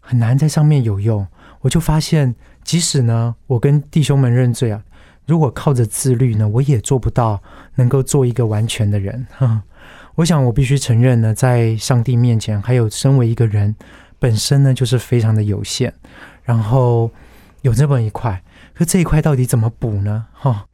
[0.00, 1.26] 很难在上面有用，
[1.60, 4.82] 我就发现，即使呢我跟弟兄们认罪啊，
[5.26, 7.42] 如果靠着自律呢，我也做不到
[7.74, 9.62] 能够做一个完全的人哈。
[10.20, 13.74] 我想，我必须承认呢，在上帝面前，还有身为一个人
[14.18, 15.90] 本身呢，就是非常的有限。
[16.42, 17.10] 然后
[17.62, 18.42] 有这么一块，
[18.74, 20.26] 可这一块到底怎么补呢？
[20.34, 20.66] 哈，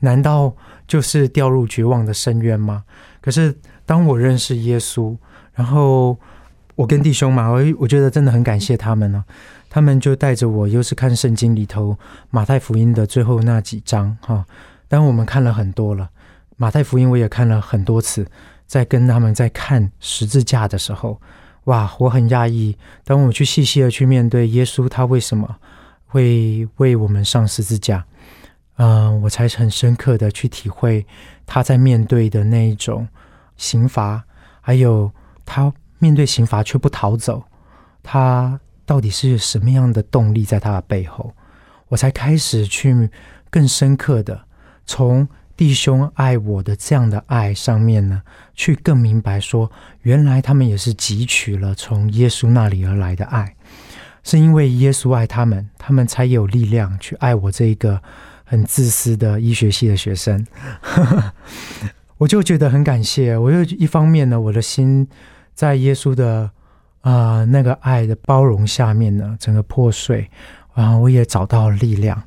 [0.00, 0.52] 难道
[0.88, 2.82] 就是掉入绝望的深渊吗？
[3.20, 5.16] 可是当我认识耶稣，
[5.54, 6.18] 然后
[6.74, 9.24] 我跟弟兄嘛，我我觉得真的很感谢他们呢。
[9.68, 11.96] 他们就带着我，又是看圣经里头
[12.30, 14.44] 马太福音的最后那几章哈。
[14.88, 16.10] 当我们看了很多了，
[16.56, 18.26] 马太福音我也看了很多次。
[18.70, 21.20] 在跟他们在看十字架的时候，
[21.64, 22.78] 哇，我很讶异。
[23.02, 25.56] 当我去细细的去面对耶稣，他为什么
[26.06, 28.06] 会为我们上十字架？
[28.76, 31.04] 嗯，我才很深刻的去体会
[31.44, 33.08] 他在面对的那一种
[33.56, 34.22] 刑罚，
[34.60, 35.10] 还有
[35.44, 37.42] 他面对刑罚却不逃走，
[38.04, 41.34] 他到底是什么样的动力在他的背后？
[41.88, 43.10] 我才开始去
[43.50, 44.40] 更深刻的
[44.86, 45.26] 从。
[45.60, 48.22] 弟兄爱我的这样的爱上面呢，
[48.54, 49.70] 去更明白说，
[50.00, 53.54] 原来他们也是汲取了从耶稣那里而来的爱，
[54.24, 58.00] 是因为耶稣爱他们，他们才有力量去爱我这一个
[58.42, 60.46] 很自私的医学系的学生。
[62.16, 65.06] 我就觉得很感谢，我又一方面呢，我的心
[65.52, 66.50] 在耶稣的
[67.02, 70.30] 啊那个爱的包容下面呢，整个破碎，
[70.72, 72.22] 然后我也找到了力量，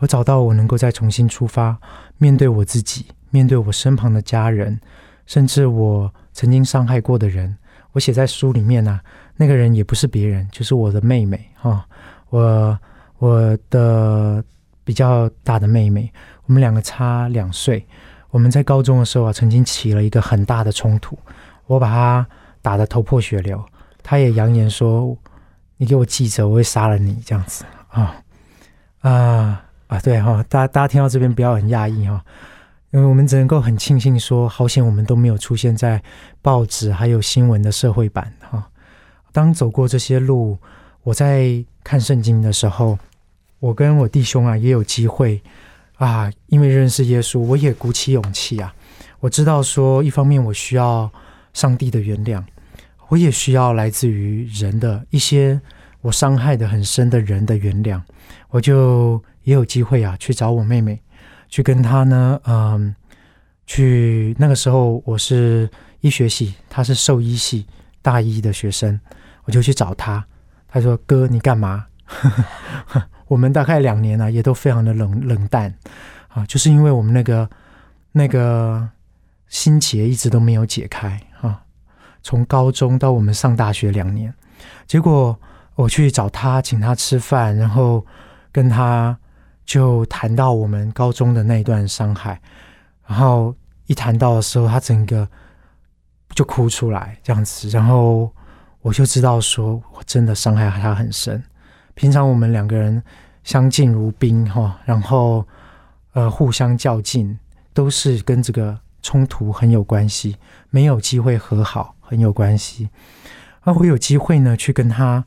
[0.00, 1.78] 我找到我能够再重新出发。
[2.18, 4.80] 面对我自己，面对我身旁的家人，
[5.26, 7.56] 甚至我曾经伤害过的人，
[7.92, 9.00] 我写在书里面呢。
[9.36, 11.84] 那个人也不是别人，就是我的妹妹哈。
[12.30, 12.78] 我
[13.18, 14.42] 我的
[14.84, 16.12] 比较大的妹妹，
[16.46, 17.84] 我们两个差两岁。
[18.30, 21.18] 我们在高中的时候啊，曾经起了一个很大的冲突，
[21.66, 22.26] 我把她
[22.62, 23.60] 打得头破血流，
[24.02, 25.16] 她也扬言说
[25.78, 28.22] ：“你给我记着，我会杀了你。”这样子啊
[29.00, 29.64] 啊。
[29.86, 32.24] 啊，对哈，大家大家听到这边不要很讶异哈，
[32.90, 36.02] 因为我们只能够很庆幸说，好险我们都没有出现在
[36.40, 38.66] 报纸还有新闻的社会版哈。
[39.30, 40.56] 当走过这些路，
[41.02, 42.98] 我在看圣经的时候，
[43.60, 45.42] 我跟我弟兄啊也有机会
[45.96, 48.74] 啊，因为认识耶稣，我也鼓起勇气啊。
[49.20, 51.10] 我知道说，一方面我需要
[51.52, 52.42] 上帝的原谅，
[53.08, 55.60] 我也需要来自于人的一些
[56.00, 58.00] 我伤害的很深的人的原谅，
[58.48, 59.22] 我就。
[59.44, 61.00] 也有机会啊，去找我妹妹，
[61.48, 62.94] 去跟她呢，嗯，
[63.66, 67.66] 去那个时候我是医学系，她是兽医系
[68.02, 68.98] 大一的学生，
[69.44, 70.24] 我就去找她。
[70.66, 71.86] 她说：“哥，你干嘛？”
[73.28, 75.74] 我们大概两年了，也都非常的冷冷淡
[76.28, 77.48] 啊，就是因为我们那个
[78.12, 78.88] 那个
[79.48, 81.62] 心结一直都没有解开啊。
[82.22, 84.32] 从高中到我们上大学两年，
[84.86, 85.38] 结果
[85.74, 88.04] 我去找她，请她吃饭，然后
[88.50, 89.18] 跟她。
[89.64, 92.40] 就谈到我们高中的那一段伤害，
[93.06, 93.54] 然后
[93.86, 95.28] 一谈到的时候，他整个
[96.34, 97.68] 就哭出来这样子。
[97.68, 98.30] 然后
[98.80, 101.42] 我就知道说我真的伤害他很深。
[101.94, 103.02] 平常我们两个人
[103.42, 105.46] 相敬如宾哈，然后
[106.12, 107.38] 呃互相较劲，
[107.72, 110.36] 都是跟这个冲突很有关系，
[110.70, 112.90] 没有机会和好很有关系。
[113.62, 115.24] 而我有机会呢，去跟他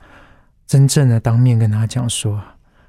[0.67, 2.39] 真正的当面跟他讲说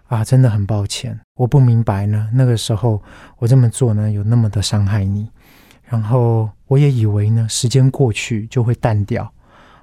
[0.09, 3.01] 啊，真的很抱歉，我不明白呢，那个时候
[3.39, 5.31] 我这么做呢，有那么的伤害你。
[5.85, 9.33] 然后我也以为呢，时间过去就会淡掉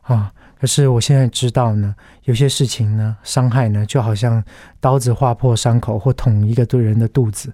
[0.02, 0.32] 啊。
[0.60, 4.44] 可是我现在知道呢，有些事情呢，伤害呢，就好像
[4.80, 7.54] 刀子划破伤口或捅一个对人的肚子，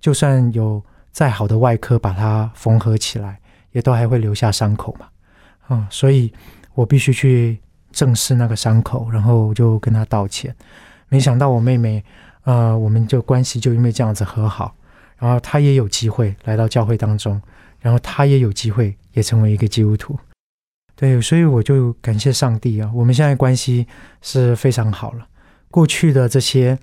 [0.00, 0.82] 就算有
[1.12, 3.40] 再好的外科把它缝合起来，
[3.72, 5.06] 也都还会留下伤口嘛。
[5.66, 6.32] 啊，所以
[6.74, 7.58] 我必须去
[7.90, 10.54] 正视那个伤口，然后就跟他道歉。
[11.08, 12.04] 没想到我妹妹，
[12.44, 14.74] 呃，我们就关系就因为这样子和好，
[15.18, 17.40] 然后她也有机会来到教会当中。
[17.80, 20.18] 然后她也有机会也成为一个基督徒，
[20.96, 22.90] 对，所以我就感谢上帝啊！
[22.92, 23.86] 我们现在关系
[24.20, 25.24] 是非常好了。
[25.70, 26.76] 过去的这些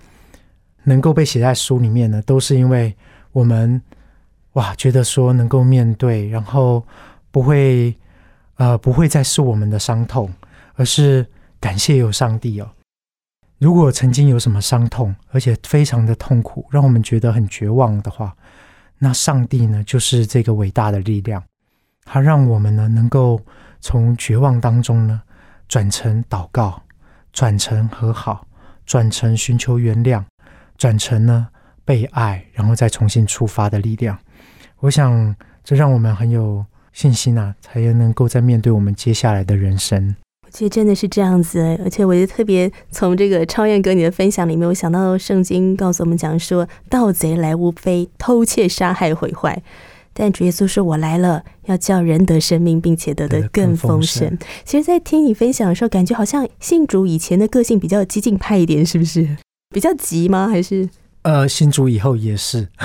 [0.84, 2.96] 能够被写在书里面呢，都是因为
[3.34, 3.82] 我们
[4.54, 6.82] 哇觉得说能够面对，然后
[7.30, 7.94] 不会
[8.56, 10.32] 呃不会再是我们的伤痛，
[10.76, 11.26] 而是
[11.60, 12.70] 感谢有上帝哦。
[13.58, 18.36] 如果曾经有什么伤痛，而且非常的痛苦，让我们觉得很绝望的话。
[18.98, 21.42] 那上帝呢，就是这个伟大的力量，
[22.04, 23.40] 他让我们呢能够
[23.80, 25.22] 从绝望当中呢
[25.68, 26.82] 转成祷告，
[27.32, 28.46] 转成和好，
[28.86, 30.24] 转成寻求原谅，
[30.78, 31.48] 转成呢
[31.84, 34.18] 被爱，然后再重新出发的力量。
[34.80, 40.16] 我想这让我们很有信心啊，才能够在面对我们接下来的人生。
[40.56, 49.62] 其实真的是这样子，而且我就特别从这个超燕哥你的分享里面，我想到圣经告诉我们讲说，盗贼来无非偷窃、杀害、毁坏，
[50.14, 59.36] 但主耶稣说：“我来了，要叫人得生命，并且得的更丰盛。”其实，在听你分享的时候，感觉好像信主以前的个性比较激进派一点，是不是？
[59.74, 60.48] 比较急吗？
[60.48, 60.88] 还是？
[61.24, 62.66] 呃，信主以后也是，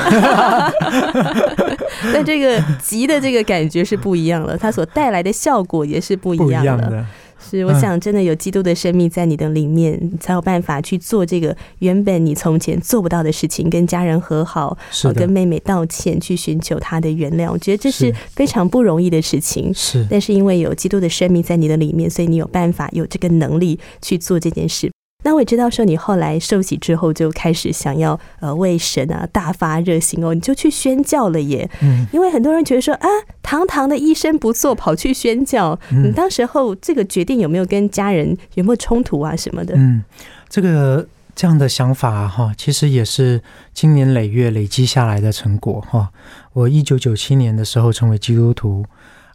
[2.12, 7.06] 但这个急的这个感觉是不一样了，它所带来的效果也是不一样的。
[7.40, 14.76] 是，我想真的有基督的生命在你的里面，才有办法去做这个原本你从前做不到的事情，跟家人和好，
[15.14, 17.50] 跟妹妹道歉，去寻求她的原谅。
[17.50, 19.72] 我觉得这是非常不容易的事情。
[19.72, 24.90] 是，但是因为有基督的生命在你的里面，所以你有办法有这个能力去做这件事。
[25.22, 31.68] 那我也知道，说你后来受洗之后就开始想要呃为神啊大发热心哦，你就去宣教了耶。
[31.82, 33.06] 嗯，因为很多人觉得说啊，
[33.42, 35.78] 堂堂的医生不做，跑去宣教。
[35.90, 39.74] 你当时候这个决定有没有跟家人有没有冲突啊什么的？
[39.76, 40.02] 嗯，
[40.48, 43.42] 这个这样的想法哈，其实也是
[43.74, 46.08] 经年累月累积下来的成果哈。
[46.54, 48.86] 我一九九七年的时候成为基督徒，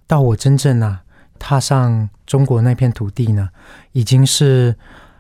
[0.08, 1.02] 到我真正啊
[1.38, 3.50] 踏上中国那片土地呢，
[3.92, 4.76] 已经是。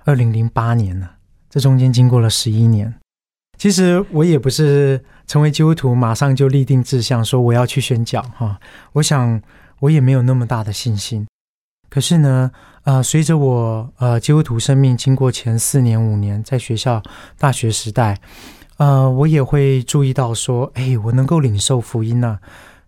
[0.05, 1.09] 二零零八年呢，
[1.49, 2.93] 这中间经过了十一年。
[3.57, 8.59] 其实我也不是成为基督徒马上就立定志向说我要去宣教哈。
[8.93, 9.41] 我想
[9.79, 11.25] 我也没有那么大的信心。
[11.89, 12.51] 可是呢，
[12.83, 17.01] 呃，随着我呃基督徒生命经过前四年五年，在学校
[17.39, 18.19] 大学时代，
[18.77, 22.37] 呃，我也会注意到说，哎，我能够领受福音呢，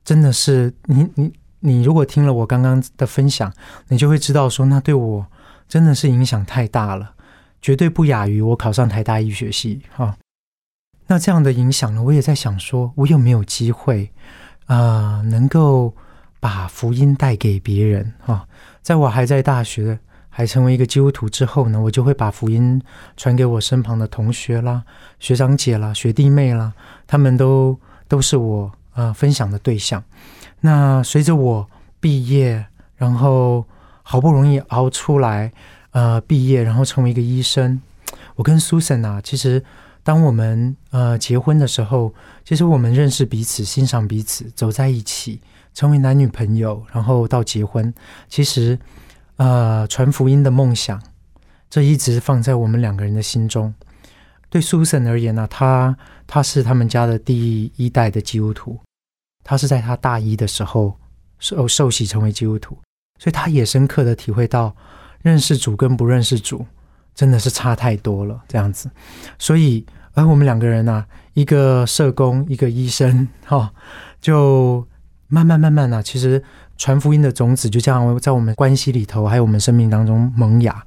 [0.03, 3.51] 真的是你你你如果听了我刚刚的分享，
[3.87, 5.25] 你就会知道说，那对我。
[5.67, 7.13] 真的是影响太大了，
[7.61, 10.17] 绝对不亚于我考上台大医学系哈。
[11.07, 14.11] 那这样的影响呢，我也在想说，我有没有机会
[14.65, 15.93] 啊，能够
[16.39, 18.47] 把福音带给别人哈？
[18.81, 19.99] 在我还在大学，
[20.29, 22.81] 还成为一个基督徒之后呢，我就会把福音
[23.15, 24.83] 传给我身旁的同学啦、
[25.19, 26.73] 学长姐啦、学弟妹啦，
[27.05, 30.03] 他们都都是我啊分享的对象。
[30.61, 32.65] 那随着我毕业，
[32.95, 33.65] 然后。
[34.09, 35.51] 好不容易熬出来，
[35.91, 37.81] 呃，毕业然后成为一个医生。
[38.35, 39.61] 我跟 Susan 啊，其实
[40.01, 42.13] 当我们呃结婚的时候，
[42.45, 45.41] 其实我们认识彼此，欣赏彼此，走在一起，
[45.73, 47.93] 成为男女朋友，然后到结婚，
[48.29, 48.79] 其实
[49.35, 51.03] 呃传福音的梦想，
[51.69, 53.75] 这一直放在我们两个人的心中。
[54.49, 58.79] 对 Susan 而言呢，他他是他们家的第一代的基督徒，
[59.43, 60.97] 他是在他大一的时候
[61.39, 62.77] 受受洗成为基督徒。
[63.17, 64.75] 所以他也深刻的体会到，
[65.21, 66.65] 认识主跟不认识主
[67.15, 68.39] 真的是差太多了。
[68.47, 68.89] 这样子，
[69.37, 73.71] 所以而我们两个人呢，一个社工，一个医生， 哈，
[74.19, 74.87] 就
[75.27, 76.43] 慢慢慢慢呢，其实
[76.77, 80.83] 传福音的种子就这样在我们关系里头，还有我们生命当中萌芽。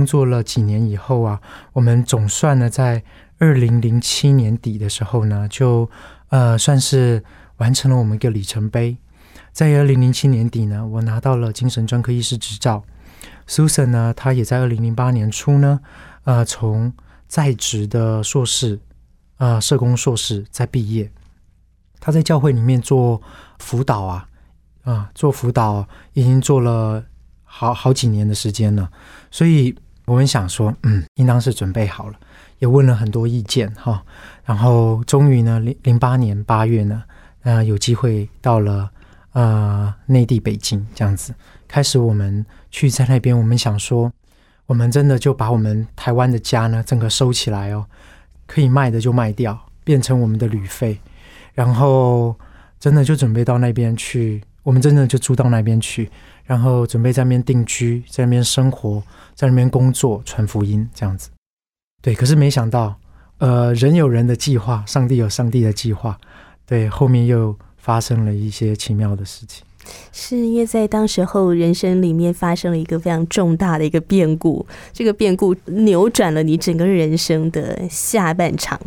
[0.00, 1.38] 工作了几年以后啊，
[1.74, 3.02] 我们总算呢，在
[3.36, 5.90] 二零零七年底的时候呢，就
[6.30, 7.22] 呃算是
[7.58, 8.96] 完成了我们一个里程碑。
[9.52, 12.82] 在二零零七年底呢，我拿到了精神专科医师执照。
[13.46, 15.80] Susan 呢，她也在二零零八年初呢，
[16.24, 16.90] 呃，从
[17.28, 18.80] 在职的硕士，
[19.36, 21.10] 呃，社工硕士在毕业。
[22.00, 23.20] 她在教会里面做
[23.58, 24.26] 辅导啊，
[24.84, 27.04] 啊，做辅导已经做了
[27.44, 28.90] 好好几年的时间了。
[29.32, 29.72] 所以
[30.10, 32.18] 我们想说，嗯，应当是准备好了，
[32.58, 34.02] 也问了很多意见哈。
[34.44, 37.04] 然后终于呢，零零八年八月呢，
[37.44, 38.90] 呃，有机会到了。
[39.32, 41.32] 呃，内地北京这样子，
[41.68, 44.12] 开始我们去在那边，我们想说，
[44.66, 47.86] 我们真的就把我们台湾的家呢，整个收起来哦，
[48.48, 50.98] 可以卖的就卖掉，变成我们的旅费，
[51.54, 52.34] 然后
[52.80, 56.10] 真的就准备到那边去，我们真的就住到那边去，
[56.50, 59.00] 然后准备在那边定居，在那边生活，
[59.36, 61.30] 在那边工作，传福音这样子。
[62.02, 62.96] 对，可是没想到，
[63.38, 66.18] 呃，人有人的计划，上帝有上帝的计划，
[66.66, 67.56] 对，后面又。
[67.82, 69.64] 发生了一些奇妙的事情，
[70.12, 78.78] 是因为在当时候人生里面发生了一个非常重大的一个变故，这个变故扭转了你整个人生的下半场。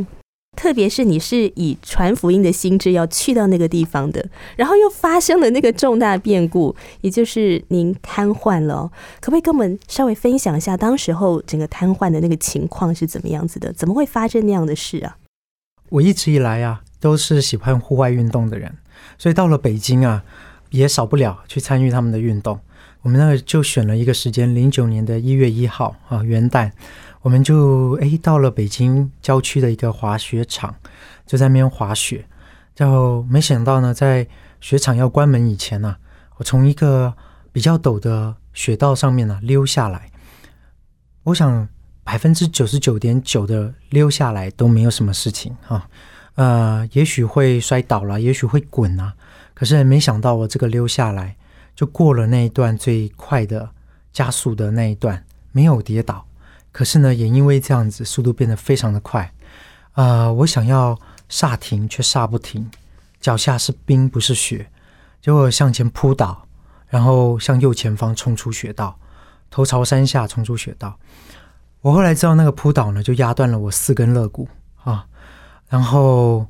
[0.63, 8.89] 特别是你是以传福音的心智要去到那个地方的，然后又发生了那个重大变故，也就是您瘫痪了。
[9.19, 13.73] 可不可以跟我们稍微分享一下当时候整个瘫痪的那个情况是怎么样子的？
[13.73, 15.17] 怎么会发生那样的事啊？
[15.89, 18.73] 我一直以来啊，都是喜欢户外运动的人。
[19.17, 20.23] 所以到了北京啊，
[20.69, 22.57] 也少不了去参与他们的运动。
[23.01, 26.71] 我们那个就选了一个时间，零九年的一月一号啊，元旦，
[27.23, 30.75] 我们就诶到了北京郊区的一个滑雪场，
[31.25, 32.25] 就在那边滑雪。
[32.75, 34.27] 然后没想到呢，在
[34.59, 35.95] 雪场要关门以前呢，
[36.35, 37.13] 我从一个
[37.53, 40.11] 比较陡的雪道上面呢溜下来。
[41.23, 41.67] 我想
[42.03, 45.87] 百分之九十九点九的溜下来都没有什么事情哈。
[46.35, 49.13] 呃，也许会摔倒了，也许会滚啊。
[49.53, 51.37] 可是没想到，我这个溜下来，
[51.73, 53.69] 就过了那一段最快的
[54.11, 56.25] 加速的那一段，没有跌倒。
[56.73, 59.31] 可是呢，也因为这样子，速度变得非常的快。
[59.93, 60.99] 呃，我想要
[61.29, 62.69] 刹停，却刹不停。
[63.21, 64.69] 脚下是冰，不是雪，
[65.21, 66.45] 结果向前扑倒，
[66.89, 68.99] 然后向右前方冲出雪道，
[69.49, 70.99] 头朝山下冲出雪道。
[71.79, 74.49] 我后来知道，那个扑倒呢，就压断了我四根肋骨
[74.83, 75.05] 啊。
[75.69, 76.45] 然后，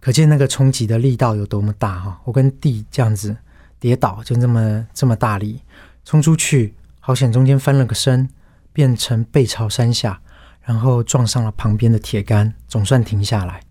[0.00, 2.20] 可见那个冲击的力道有多么大哈！
[2.24, 3.36] 我跟地这样子
[3.78, 5.60] 跌倒，就这么这么大力
[6.04, 8.28] 冲出去，好险中间翻了个身，
[8.74, 10.20] 变成背朝山下，
[10.60, 13.62] 然后撞上了旁边的铁杆，总算停下来。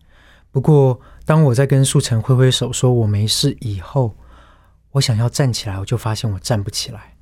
[0.50, 4.16] 不过，当我在跟树成挥挥手说我没事以后，
[4.92, 7.14] 我想要站起来，我就发现我站不起来。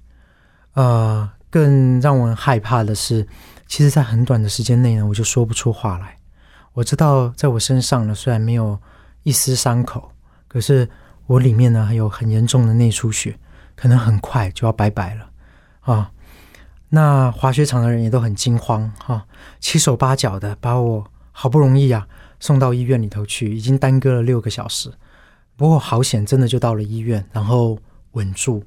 [0.73, 3.27] 呃，更让我害怕的是，
[3.67, 6.17] 其实，在很短的时间内呢，我就说不出话来。
[6.73, 8.79] 我知道，在我身上呢，虽然没有
[9.23, 10.11] 一丝伤口，
[10.47, 10.88] 可是
[11.25, 13.38] 我里面呢还有很严重的内出血，
[13.75, 15.29] 可能很快就要拜拜了
[15.82, 16.11] 啊！
[16.92, 19.26] 那滑雪场的人也都很惊慌哈，
[19.60, 22.08] 七手八脚的把我好不容易啊
[22.39, 24.92] 送到医院里头去，已经耽搁了六个小时。
[25.56, 27.80] 不过好险，真的就到了医院，然后
[28.12, 28.64] 稳住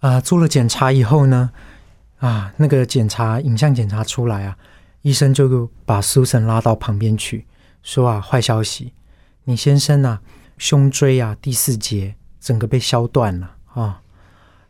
[0.00, 0.20] 啊！
[0.20, 1.50] 做了检查以后呢，
[2.18, 4.56] 啊，那个检查影像检查出来啊。
[5.02, 7.46] 医生就把苏珊拉到旁边去，
[7.82, 8.92] 说：“啊，坏消息，
[9.44, 10.20] 你先生啊，
[10.58, 14.01] 胸椎啊第四节整个被削断了啊，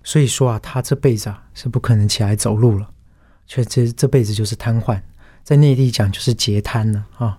[0.05, 2.89] 所以说啊，他这辈子啊是不可能起来走路了，
[3.47, 5.01] 却这这辈子就是瘫痪，
[5.43, 7.39] 在内地讲就是截瘫了啊。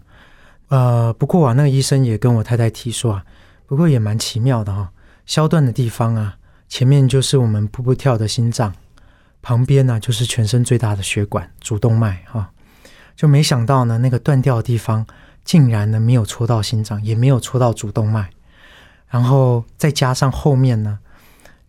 [0.69, 3.25] 呃，不过啊，那个医生也跟我太太提说啊，
[3.67, 4.91] 不过也蛮奇妙的哈，
[5.25, 6.37] 削断的地方啊，
[6.67, 8.73] 前面就是我们噗噗跳的心脏，
[9.41, 12.51] 旁边呢就是全身最大的血管主动脉哈。”
[13.15, 15.05] 就没想到呢，那个断掉的地方
[15.43, 18.31] 竟然呢没有戳到心脏，也没有戳到主动脉，
[19.07, 20.97] 然后再加上后面呢，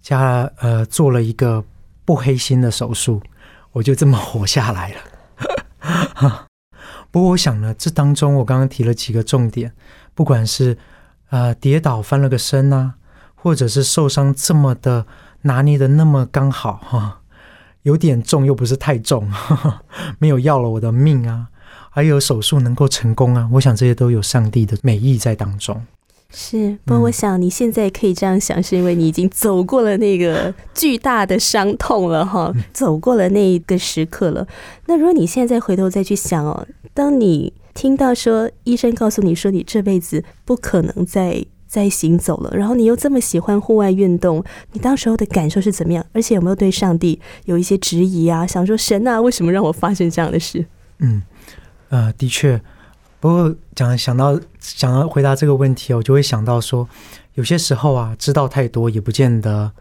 [0.04, 1.64] 加呃做了一个
[2.04, 3.22] 不黑心的手术，
[3.72, 6.46] 我就这么活下来了。
[7.10, 9.72] 不过我想呢，这当中我刚刚提了几个重点，
[10.14, 10.76] 不管是
[11.30, 12.96] 呃跌倒翻了个身啊，
[13.34, 15.06] 或者是受伤这么的
[15.40, 17.20] 拿捏的那么刚好哈。
[17.84, 19.30] 有点重，又不是太重，
[20.18, 21.48] 没有要了我的命啊！
[21.90, 23.48] 还有手术能够成功啊！
[23.52, 25.84] 我想这些都有上帝的美意在当中。
[26.36, 34.46] 是，不过我想你现在可以这样想，是因为你已经走过了那个 巨大的伤痛了哈，走过了那一个时刻了。
[34.86, 46.04] 那如果你现在回头再去想哦，当你听到说医生告诉你说你这辈子不可能再再行走了，然后你又这么喜欢户外运动，你当时候的感受是怎么样？
[46.12, 48.44] 而且有没有对上帝有一些质疑啊？
[48.44, 50.66] 想说神啊，为什么让我发生这样的事？
[50.98, 51.22] 嗯，
[51.90, 52.60] 呃，的确，
[53.24, 56.86] 不过讲想到想要回答这个问题，我就会想到说，
[57.32, 59.72] 有些时候啊，知道太多也不见得，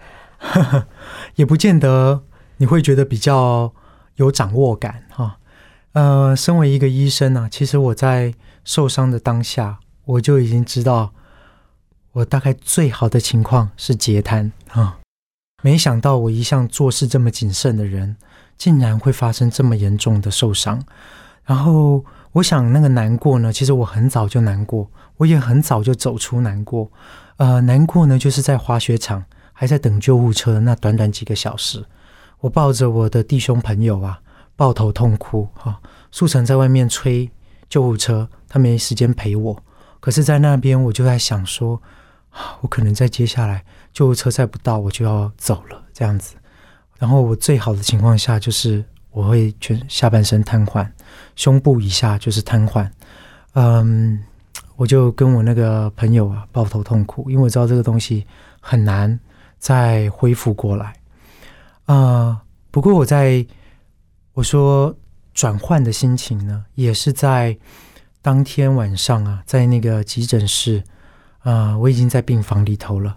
[1.35, 2.23] 也不见得
[2.55, 3.73] 你会觉得比较
[4.15, 5.39] 有掌握感哈。
[5.91, 8.33] 呃，身为一个医生呢，其实我在
[8.63, 11.11] 受伤的当下，我就已经知道，
[12.13, 14.99] 我大概最好的情况是截瘫啊。
[15.61, 18.15] 没想到我一向做事这么谨慎的人，
[18.57, 20.81] 竟然会发生这么严重的受伤。
[21.43, 26.91] 然后我想那个难过呢，其实我很早就难过，我也很早就走出难过。
[27.37, 29.23] 呃，难过呢，就是在滑雪场
[29.53, 31.83] 还在等救护车那短短几个小时，
[32.41, 34.19] 我抱着我的弟兄朋友啊。
[34.55, 35.81] 抱头痛哭哈，
[36.11, 37.27] 素成在外面催
[37.67, 39.63] 救护车，他没时间陪我。
[39.99, 41.81] 可是，在那边我就在想说，
[42.61, 46.35] 我可能在接下来救护车再不到，我就要走了这样子。
[46.99, 50.87] 然后我最好的情况下就是我会全下半身瘫痪，
[51.35, 52.89] 胸部以下就是瘫痪。
[53.53, 54.23] 嗯，
[54.75, 58.25] 我就跟我那个朋友啊抱头痛哭，因为我知道这个东西
[58.59, 59.19] 很难
[59.59, 60.93] 再恢复过来。
[61.85, 63.45] 啊，不过我在。
[64.35, 64.97] 我说
[65.35, 67.55] 转换的心情呢，也是在
[68.19, 70.83] 当天晚上啊，在那个急诊室
[71.43, 73.15] 啊，我已经在病房里头了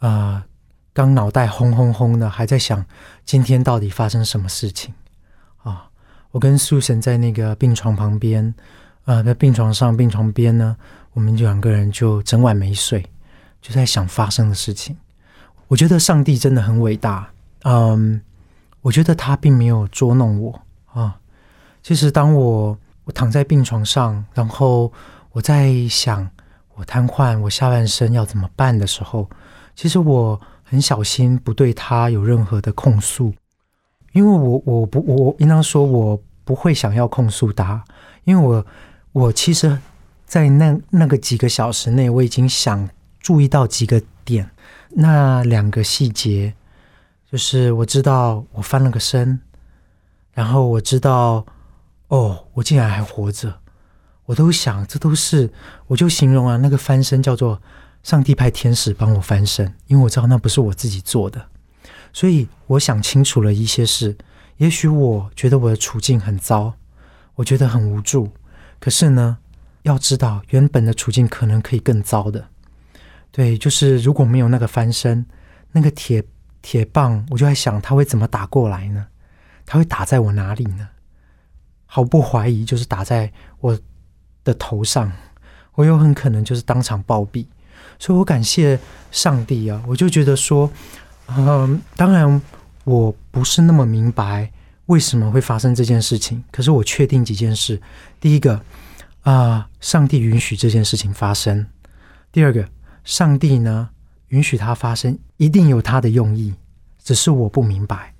[0.00, 0.44] 啊，
[0.92, 2.84] 刚脑袋轰轰轰的，还在想
[3.24, 4.92] 今天到底发生什么事情。
[6.30, 8.54] 我跟苏神在那个病床旁边
[9.04, 10.76] 啊，在病床上病床边呢，
[11.12, 13.04] 我们两个人就整晚没睡，
[13.60, 14.96] 就在想发生的事情。
[15.68, 17.30] 我觉得上帝真的很伟大，
[17.64, 18.20] 嗯。
[18.82, 21.14] 我觉得他并没有捉弄我啊。
[21.82, 24.90] 其实，当我我躺在病床上，然后
[25.32, 26.26] 我在想
[26.76, 29.28] 我瘫痪，我下半身要怎么办的时候，
[29.76, 33.34] 其实我很小心不对他有任何的控诉，
[34.12, 37.84] 因为我我不我应当说，我不会想要控诉他，
[38.24, 38.66] 因为我
[39.12, 39.78] 我其实，
[40.26, 42.88] 在那那个几个小时内，我已经想
[43.20, 44.50] 注意到几个点，
[44.90, 46.54] 那两个细节。
[47.30, 49.38] 就是我知道我翻了个身，
[50.32, 51.46] 然后我知道
[52.08, 53.54] 哦，我竟然还活着，
[54.26, 55.48] 我都想这都是，
[55.86, 57.62] 我就形容啊，那个翻身叫做
[58.02, 61.40] 上帝派天使帮我翻身，因为我知道那不是我自己做的，
[62.12, 64.16] 所以我想清楚了一些事。
[64.56, 66.74] 也许我觉得我的处境很糟，
[67.34, 68.30] 我觉得很无助，
[68.78, 69.38] 可是呢，
[69.82, 72.48] 要知道原本的处境可能可以更糟的。
[73.30, 75.24] 对，就是如果没有那个翻身，
[75.72, 76.24] 那个铁。
[76.62, 79.06] 铁棒，我就在想他会怎么打过来呢？
[79.64, 80.86] 他会打在我哪里呢？
[81.86, 83.78] 毫不怀疑，就是打在我
[84.44, 85.10] 的头上，
[85.76, 87.46] 我有很可能就是当场暴毙。
[87.98, 88.78] 所以我感谢
[89.10, 89.82] 上帝啊！
[89.88, 90.70] 我就觉得说，
[91.36, 92.40] 嗯，当然
[92.84, 94.50] 我不是那么明白
[94.86, 97.80] 为什么会发生这件事情，可是我确定几件事：
[98.18, 98.60] 第一个
[99.22, 101.64] 啊，上帝允许这件事情发生；
[102.32, 102.68] 第二个，
[103.04, 103.88] 上帝呢？
[104.28, 106.54] 允许它发生，一定有它的用意，
[107.02, 108.14] 只是我不明白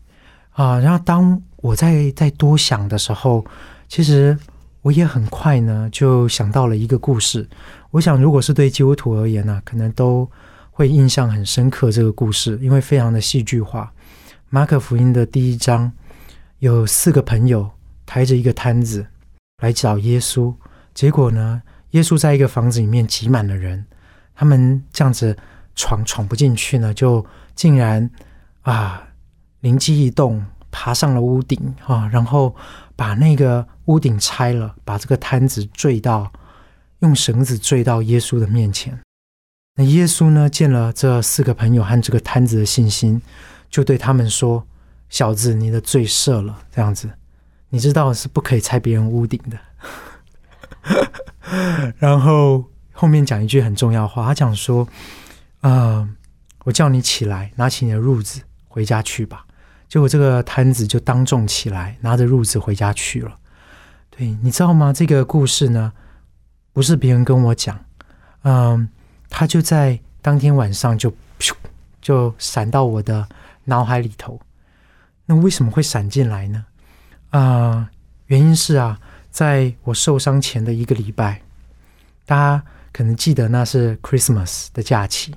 [0.51, 0.77] 啊。
[0.81, 3.45] 然后当我在在多想的时候，
[3.89, 4.37] 其实
[4.83, 7.49] 我也很快呢就想到了一个故事。
[7.93, 10.29] 我想，如果是对基督徒而言呢，可能都
[10.71, 13.93] 会印象很深刻这个故事，因为非常的戏剧化。
[14.49, 15.93] 马可福音的第一章
[16.59, 17.71] 有四个朋友
[18.07, 19.07] 抬着一个摊子
[19.63, 20.55] 来找耶稣，
[20.95, 23.85] 结果呢，耶稣在一个房子里面挤满了人，
[24.35, 25.37] 他们这样子。
[25.77, 28.11] 闯闯不进去呢，就竟然
[28.63, 29.03] 啊
[29.61, 32.55] 灵机一动，爬上了屋顶啊，然后
[32.97, 36.31] 把那个屋顶拆了，把这个摊子坠到，
[36.99, 38.99] 用绳子坠到耶稣的面前。
[39.81, 43.23] 那耶稣呢，见了这四个朋友和这个摊子的信心，
[43.71, 44.63] 就对他们说
[45.09, 47.09] ：“小子，你的罪赦了。”这样子，
[47.71, 49.59] 你知道是不可以拆别人屋顶的。
[51.97, 52.63] 然后
[52.93, 54.87] 后面讲一句很重要话，他讲说。
[55.63, 56.07] 啊！
[56.65, 59.47] 我叫你起来，拿起你的褥子回家去吧。
[59.89, 63.35] 结果这个摊子就当众起来，拿着褥子回家去了。
[64.11, 64.93] 对，你知道吗？
[64.93, 65.93] 这个故事呢，
[66.75, 67.79] 不是别人跟我讲，
[68.43, 68.89] 嗯，
[69.31, 71.11] 他就在当天晚上就
[72.03, 73.27] 就闪到我的
[73.65, 74.39] 脑海里头。
[75.25, 76.67] 那为什么会闪进来呢？
[77.31, 77.89] 啊，
[78.27, 78.99] 原因是啊，
[79.31, 81.41] 在我受伤前的一个礼拜，
[82.27, 82.63] 大家
[82.93, 85.35] 可能记得那是 Christmas 的假期。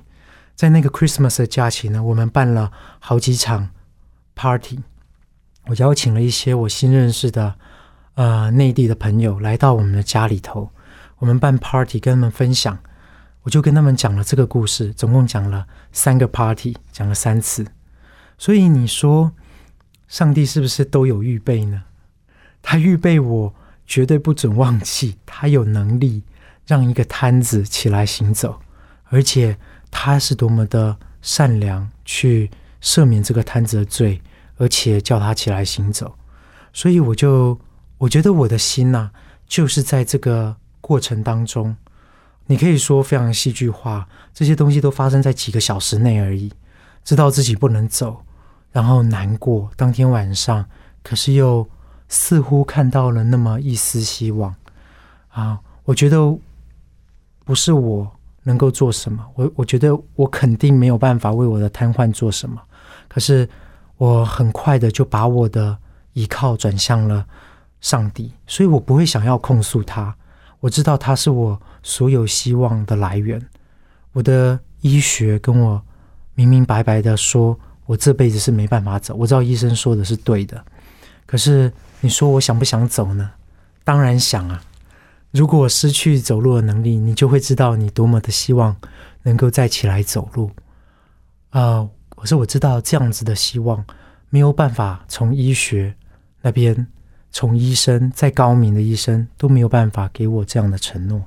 [0.56, 3.70] 在那个 Christmas 的假期呢，我们办了好几场
[4.34, 4.80] party。
[5.66, 7.54] 我邀请了一些我新认识的
[8.14, 10.70] 呃内地的朋友来到我们的家里头，
[11.18, 12.78] 我们办 party，跟他们分享
[13.44, 17.66] 我就跟他们讲了这个故事，总共讲了三个 party，讲了三次。
[18.38, 19.32] 所以你说，
[20.08, 21.82] 上帝是不是都有预备呢？
[22.62, 23.54] 他预备我，
[23.86, 25.18] 绝对不准忘记。
[25.26, 26.22] 他有能力
[26.66, 28.58] 让一个摊子起来行走，
[29.10, 29.58] 而且
[29.90, 34.22] 他是多么的善良，去赦免这个摊子的罪，
[34.56, 36.16] 而且叫他起来行走。
[36.72, 37.60] 所以我就
[37.98, 39.10] 我觉得我的心呐，
[39.46, 41.76] 就是在这个过程当中。
[42.46, 46.52] 你可以说非常戏剧化，这些东西都发生在几个小时内而已。
[47.04, 48.24] 知道自己不能走，
[48.72, 49.70] 然后难过。
[49.76, 50.64] 当天晚上，
[51.02, 51.68] 可是又
[52.08, 54.54] 似乎看到了那么一丝希望
[55.28, 55.60] 啊！
[55.84, 56.34] 我觉得
[57.44, 58.10] 不是我
[58.42, 62.58] 能够做什么，我我觉得我肯定没有办法为我的瘫痪做什么。
[63.06, 63.46] 可是
[63.98, 65.76] 我很快的就把我的
[66.14, 67.26] 依靠转向了
[67.82, 70.16] 上帝，所以我不会想要控诉他。
[70.64, 73.38] 我知道他是我所有希望的来源。
[74.12, 75.82] 我的医学跟我
[76.34, 79.14] 明明白白的说，我这辈子是没办法走。
[79.14, 80.64] 我知道医生说的是对的，
[81.26, 83.30] 可是你说我想不想走呢？
[83.84, 84.62] 当然想啊！
[85.32, 88.74] 如果我失去走路的能力，你就会知道你多么的希望
[89.24, 90.50] 能够再起来走路。
[91.50, 91.86] 啊！
[92.16, 93.84] 可是我知道这样子的希望
[94.30, 95.94] 没有办法从医学
[96.40, 96.86] 那边。
[97.34, 101.18] 从医生再高明的医生都没有办法给我这样的承诺，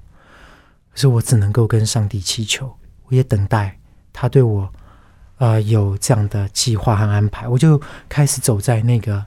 [0.93, 3.78] 可是我只能够跟上帝祈求，我也等待
[4.14, 4.72] 他对我，
[5.38, 9.26] 呃，有这样的计划和安排，我就开始走在那个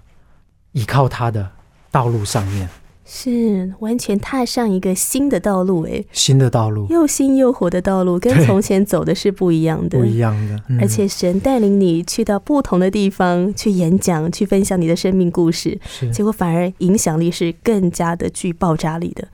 [0.72, 1.52] 依靠他的
[1.90, 2.66] 道路上面。
[3.12, 10.62] 是完全踏上一个新的道路，哎，新的道路，又新又火的道路，跟从前走的是不一样的，不一样的。
[10.80, 15.76] 而且神带领你去到不同的地方去演讲，去分享你的生命故事，
[16.12, 19.26] 结果反而影响力是更加的具爆炸力的。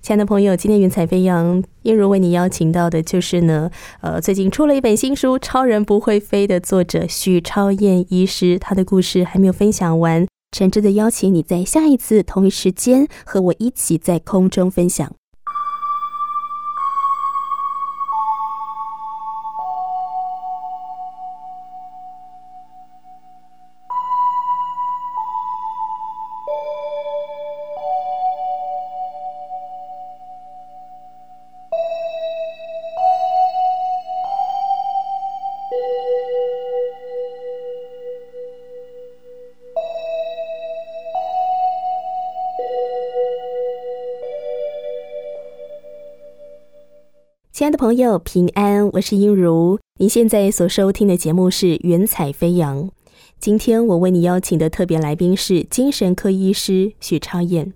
[0.00, 3.68] 亲爱的朋友，今天云彩飞扬，燕如为你邀请到的就是呢，
[4.00, 10.27] 呃，最近出了一本新书《超人不会飞》的作者许超燕医师，他的故事还没有分享完。
[10.50, 15.14] 诚挚的邀请你在下一次同一时间和我一起在空中分享。
[47.58, 49.80] 亲爱的朋友，平安，我是英如。
[49.98, 52.84] 您现在所收听的节目是《云彩飞扬》。
[53.40, 57.74] 今天我为你邀请的特别来宾是精神科医师许超燕。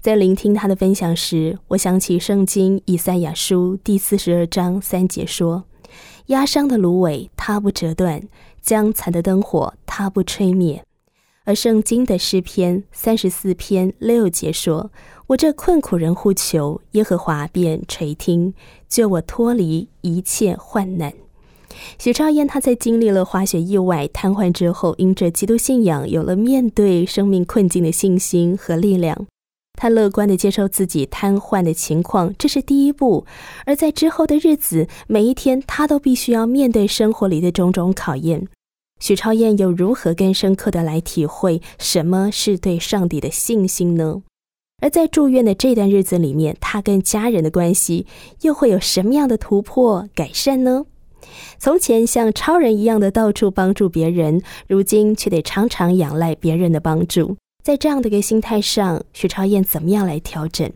[0.00, 5.64] 在聆听他的分享时，我想起圣经以赛亚书第四十二章三节说
[6.26, 8.20] ：“压伤的芦苇，它不折断；
[8.62, 10.84] 将残的灯火，它不吹灭。”
[11.46, 14.90] 而圣经的诗篇三十四篇六节说
[15.28, 18.52] ：“我这困苦人呼求耶和华，便垂听，
[18.88, 21.12] 救我脱离一切患难。”
[22.00, 29.26] 许超燕他在经历了滑雪意外瘫痪之后，因着基督信仰，有了面对生命困境的信心和力量。
[29.78, 33.24] 他乐观地接受自己瘫痪的情况，这是第一步。
[33.66, 38.48] 而在之后的日子，每一天他都必须要面对生活里的种种考验。
[38.98, 44.22] 许超燕又如何更深刻的来体会什么是对上帝的信心呢？
[44.82, 48.06] 而在住院的这段日子里面，他跟家人的关系
[48.42, 50.84] 又会有什么样的突破改善呢？
[51.58, 57.36] 从前像超人一样的到处帮助别人，如今却得常常仰赖别人的帮助。
[57.64, 60.70] 在这样的一个心态上，许超燕怎么样来调整？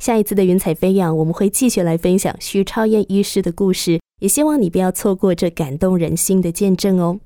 [0.00, 7.18] 下一次的云彩飞扬，我们会继续来分享许超燕医师的故事，也希望你不要错过这感动人心的见证哦。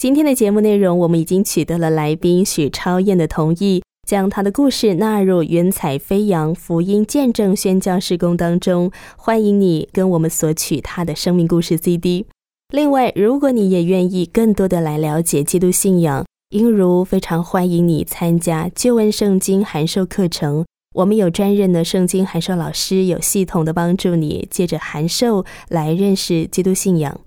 [0.00, 8.90] 今天的节目内容，我们已经取得了来宾许超燕的同意，将他的故事纳入云彩飞扬福音见证宣教事工当中。
[9.18, 12.24] 欢迎你跟我们索取他的生命故事 CD。
[12.72, 20.64] 另外，如果你也愿意更多的来了解基督信仰，英如非常欢迎你参加旧恩圣经函授课程。
[20.94, 27.20] 我们有专任的圣经函授老师，有系统的帮助你借着函授来认识基督信仰。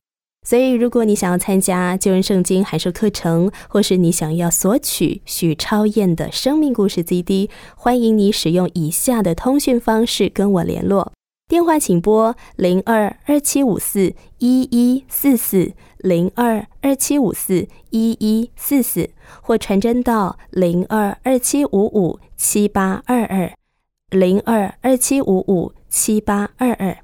[0.44, 11.14] 所以，如果你想要参加救人圣经函授课程，或是你想要索取许超燕的生命故事 CD，欢迎你使用以下的通讯方式跟我联络。
[11.48, 19.10] 电话请拨零二二七五四一一四四零二二七五四一一四四，
[19.42, 23.52] 或传真到零二二七五五七八二二
[24.10, 26.98] 零二二七五五七八二二。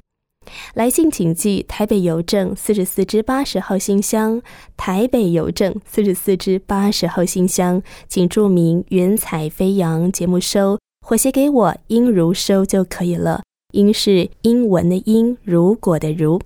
[0.74, 4.42] 来信请寄台北邮政四十四支八十号信箱，
[4.78, 13.42] 台北邮政四十四支八十号信箱，请注明“云彩飞扬”节目收，或写给我音如收就可以了。
[13.74, 16.42] 音是英文的音，如果的如。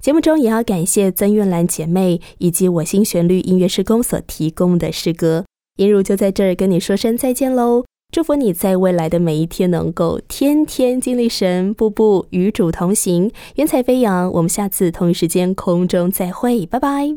[0.00, 5.44] 节目中也要感谢曾韵兰姐妹以及我心旋律音乐施工所提供的诗歌。
[5.76, 7.84] 音如就在这儿跟你说声再见喽。
[8.12, 14.28] 祝福你在未来的每一天能够天天经历神，步步与主同行，云彩飞扬。
[14.32, 17.16] 我们下次同一时间空中再会，拜拜。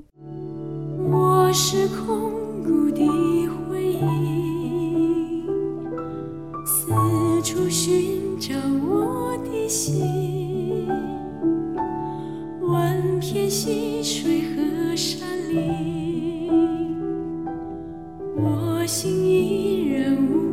[1.12, 2.32] 我是空
[2.64, 3.02] 谷的
[3.68, 5.48] 回忆，
[6.64, 6.92] 四
[7.42, 8.54] 处寻找
[8.88, 10.88] 我的心，
[12.62, 16.52] 万片溪水和山林，
[18.38, 20.53] 我心依然无。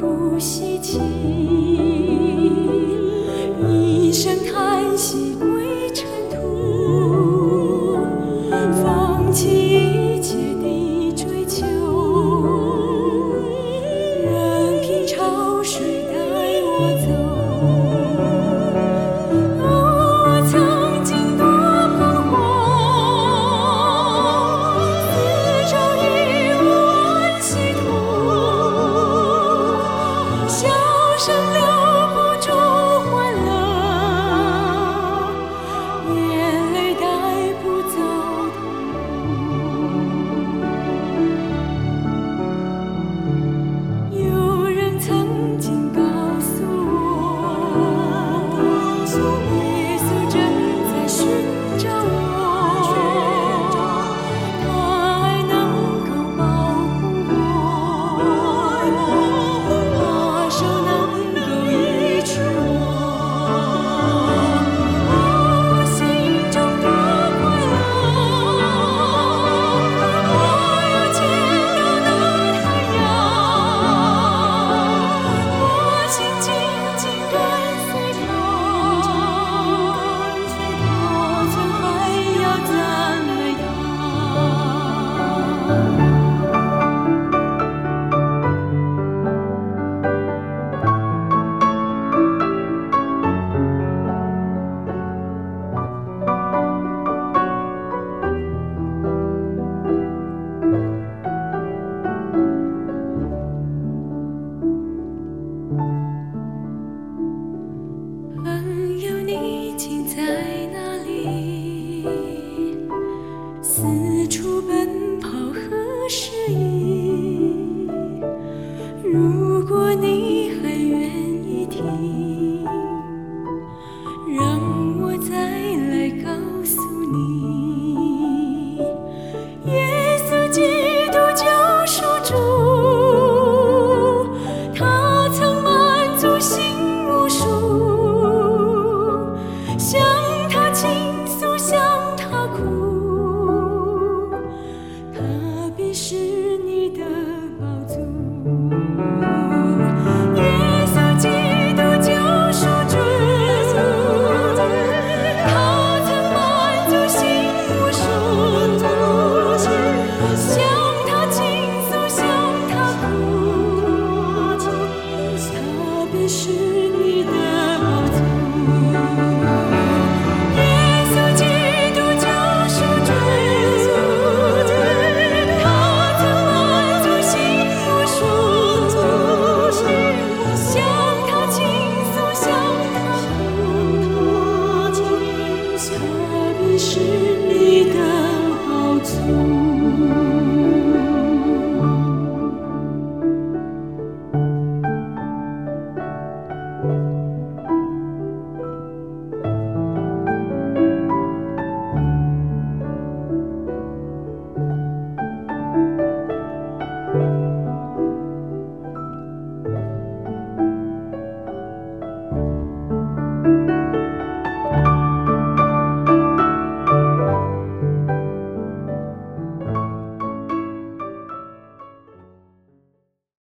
[0.00, 1.89] 不稀奇。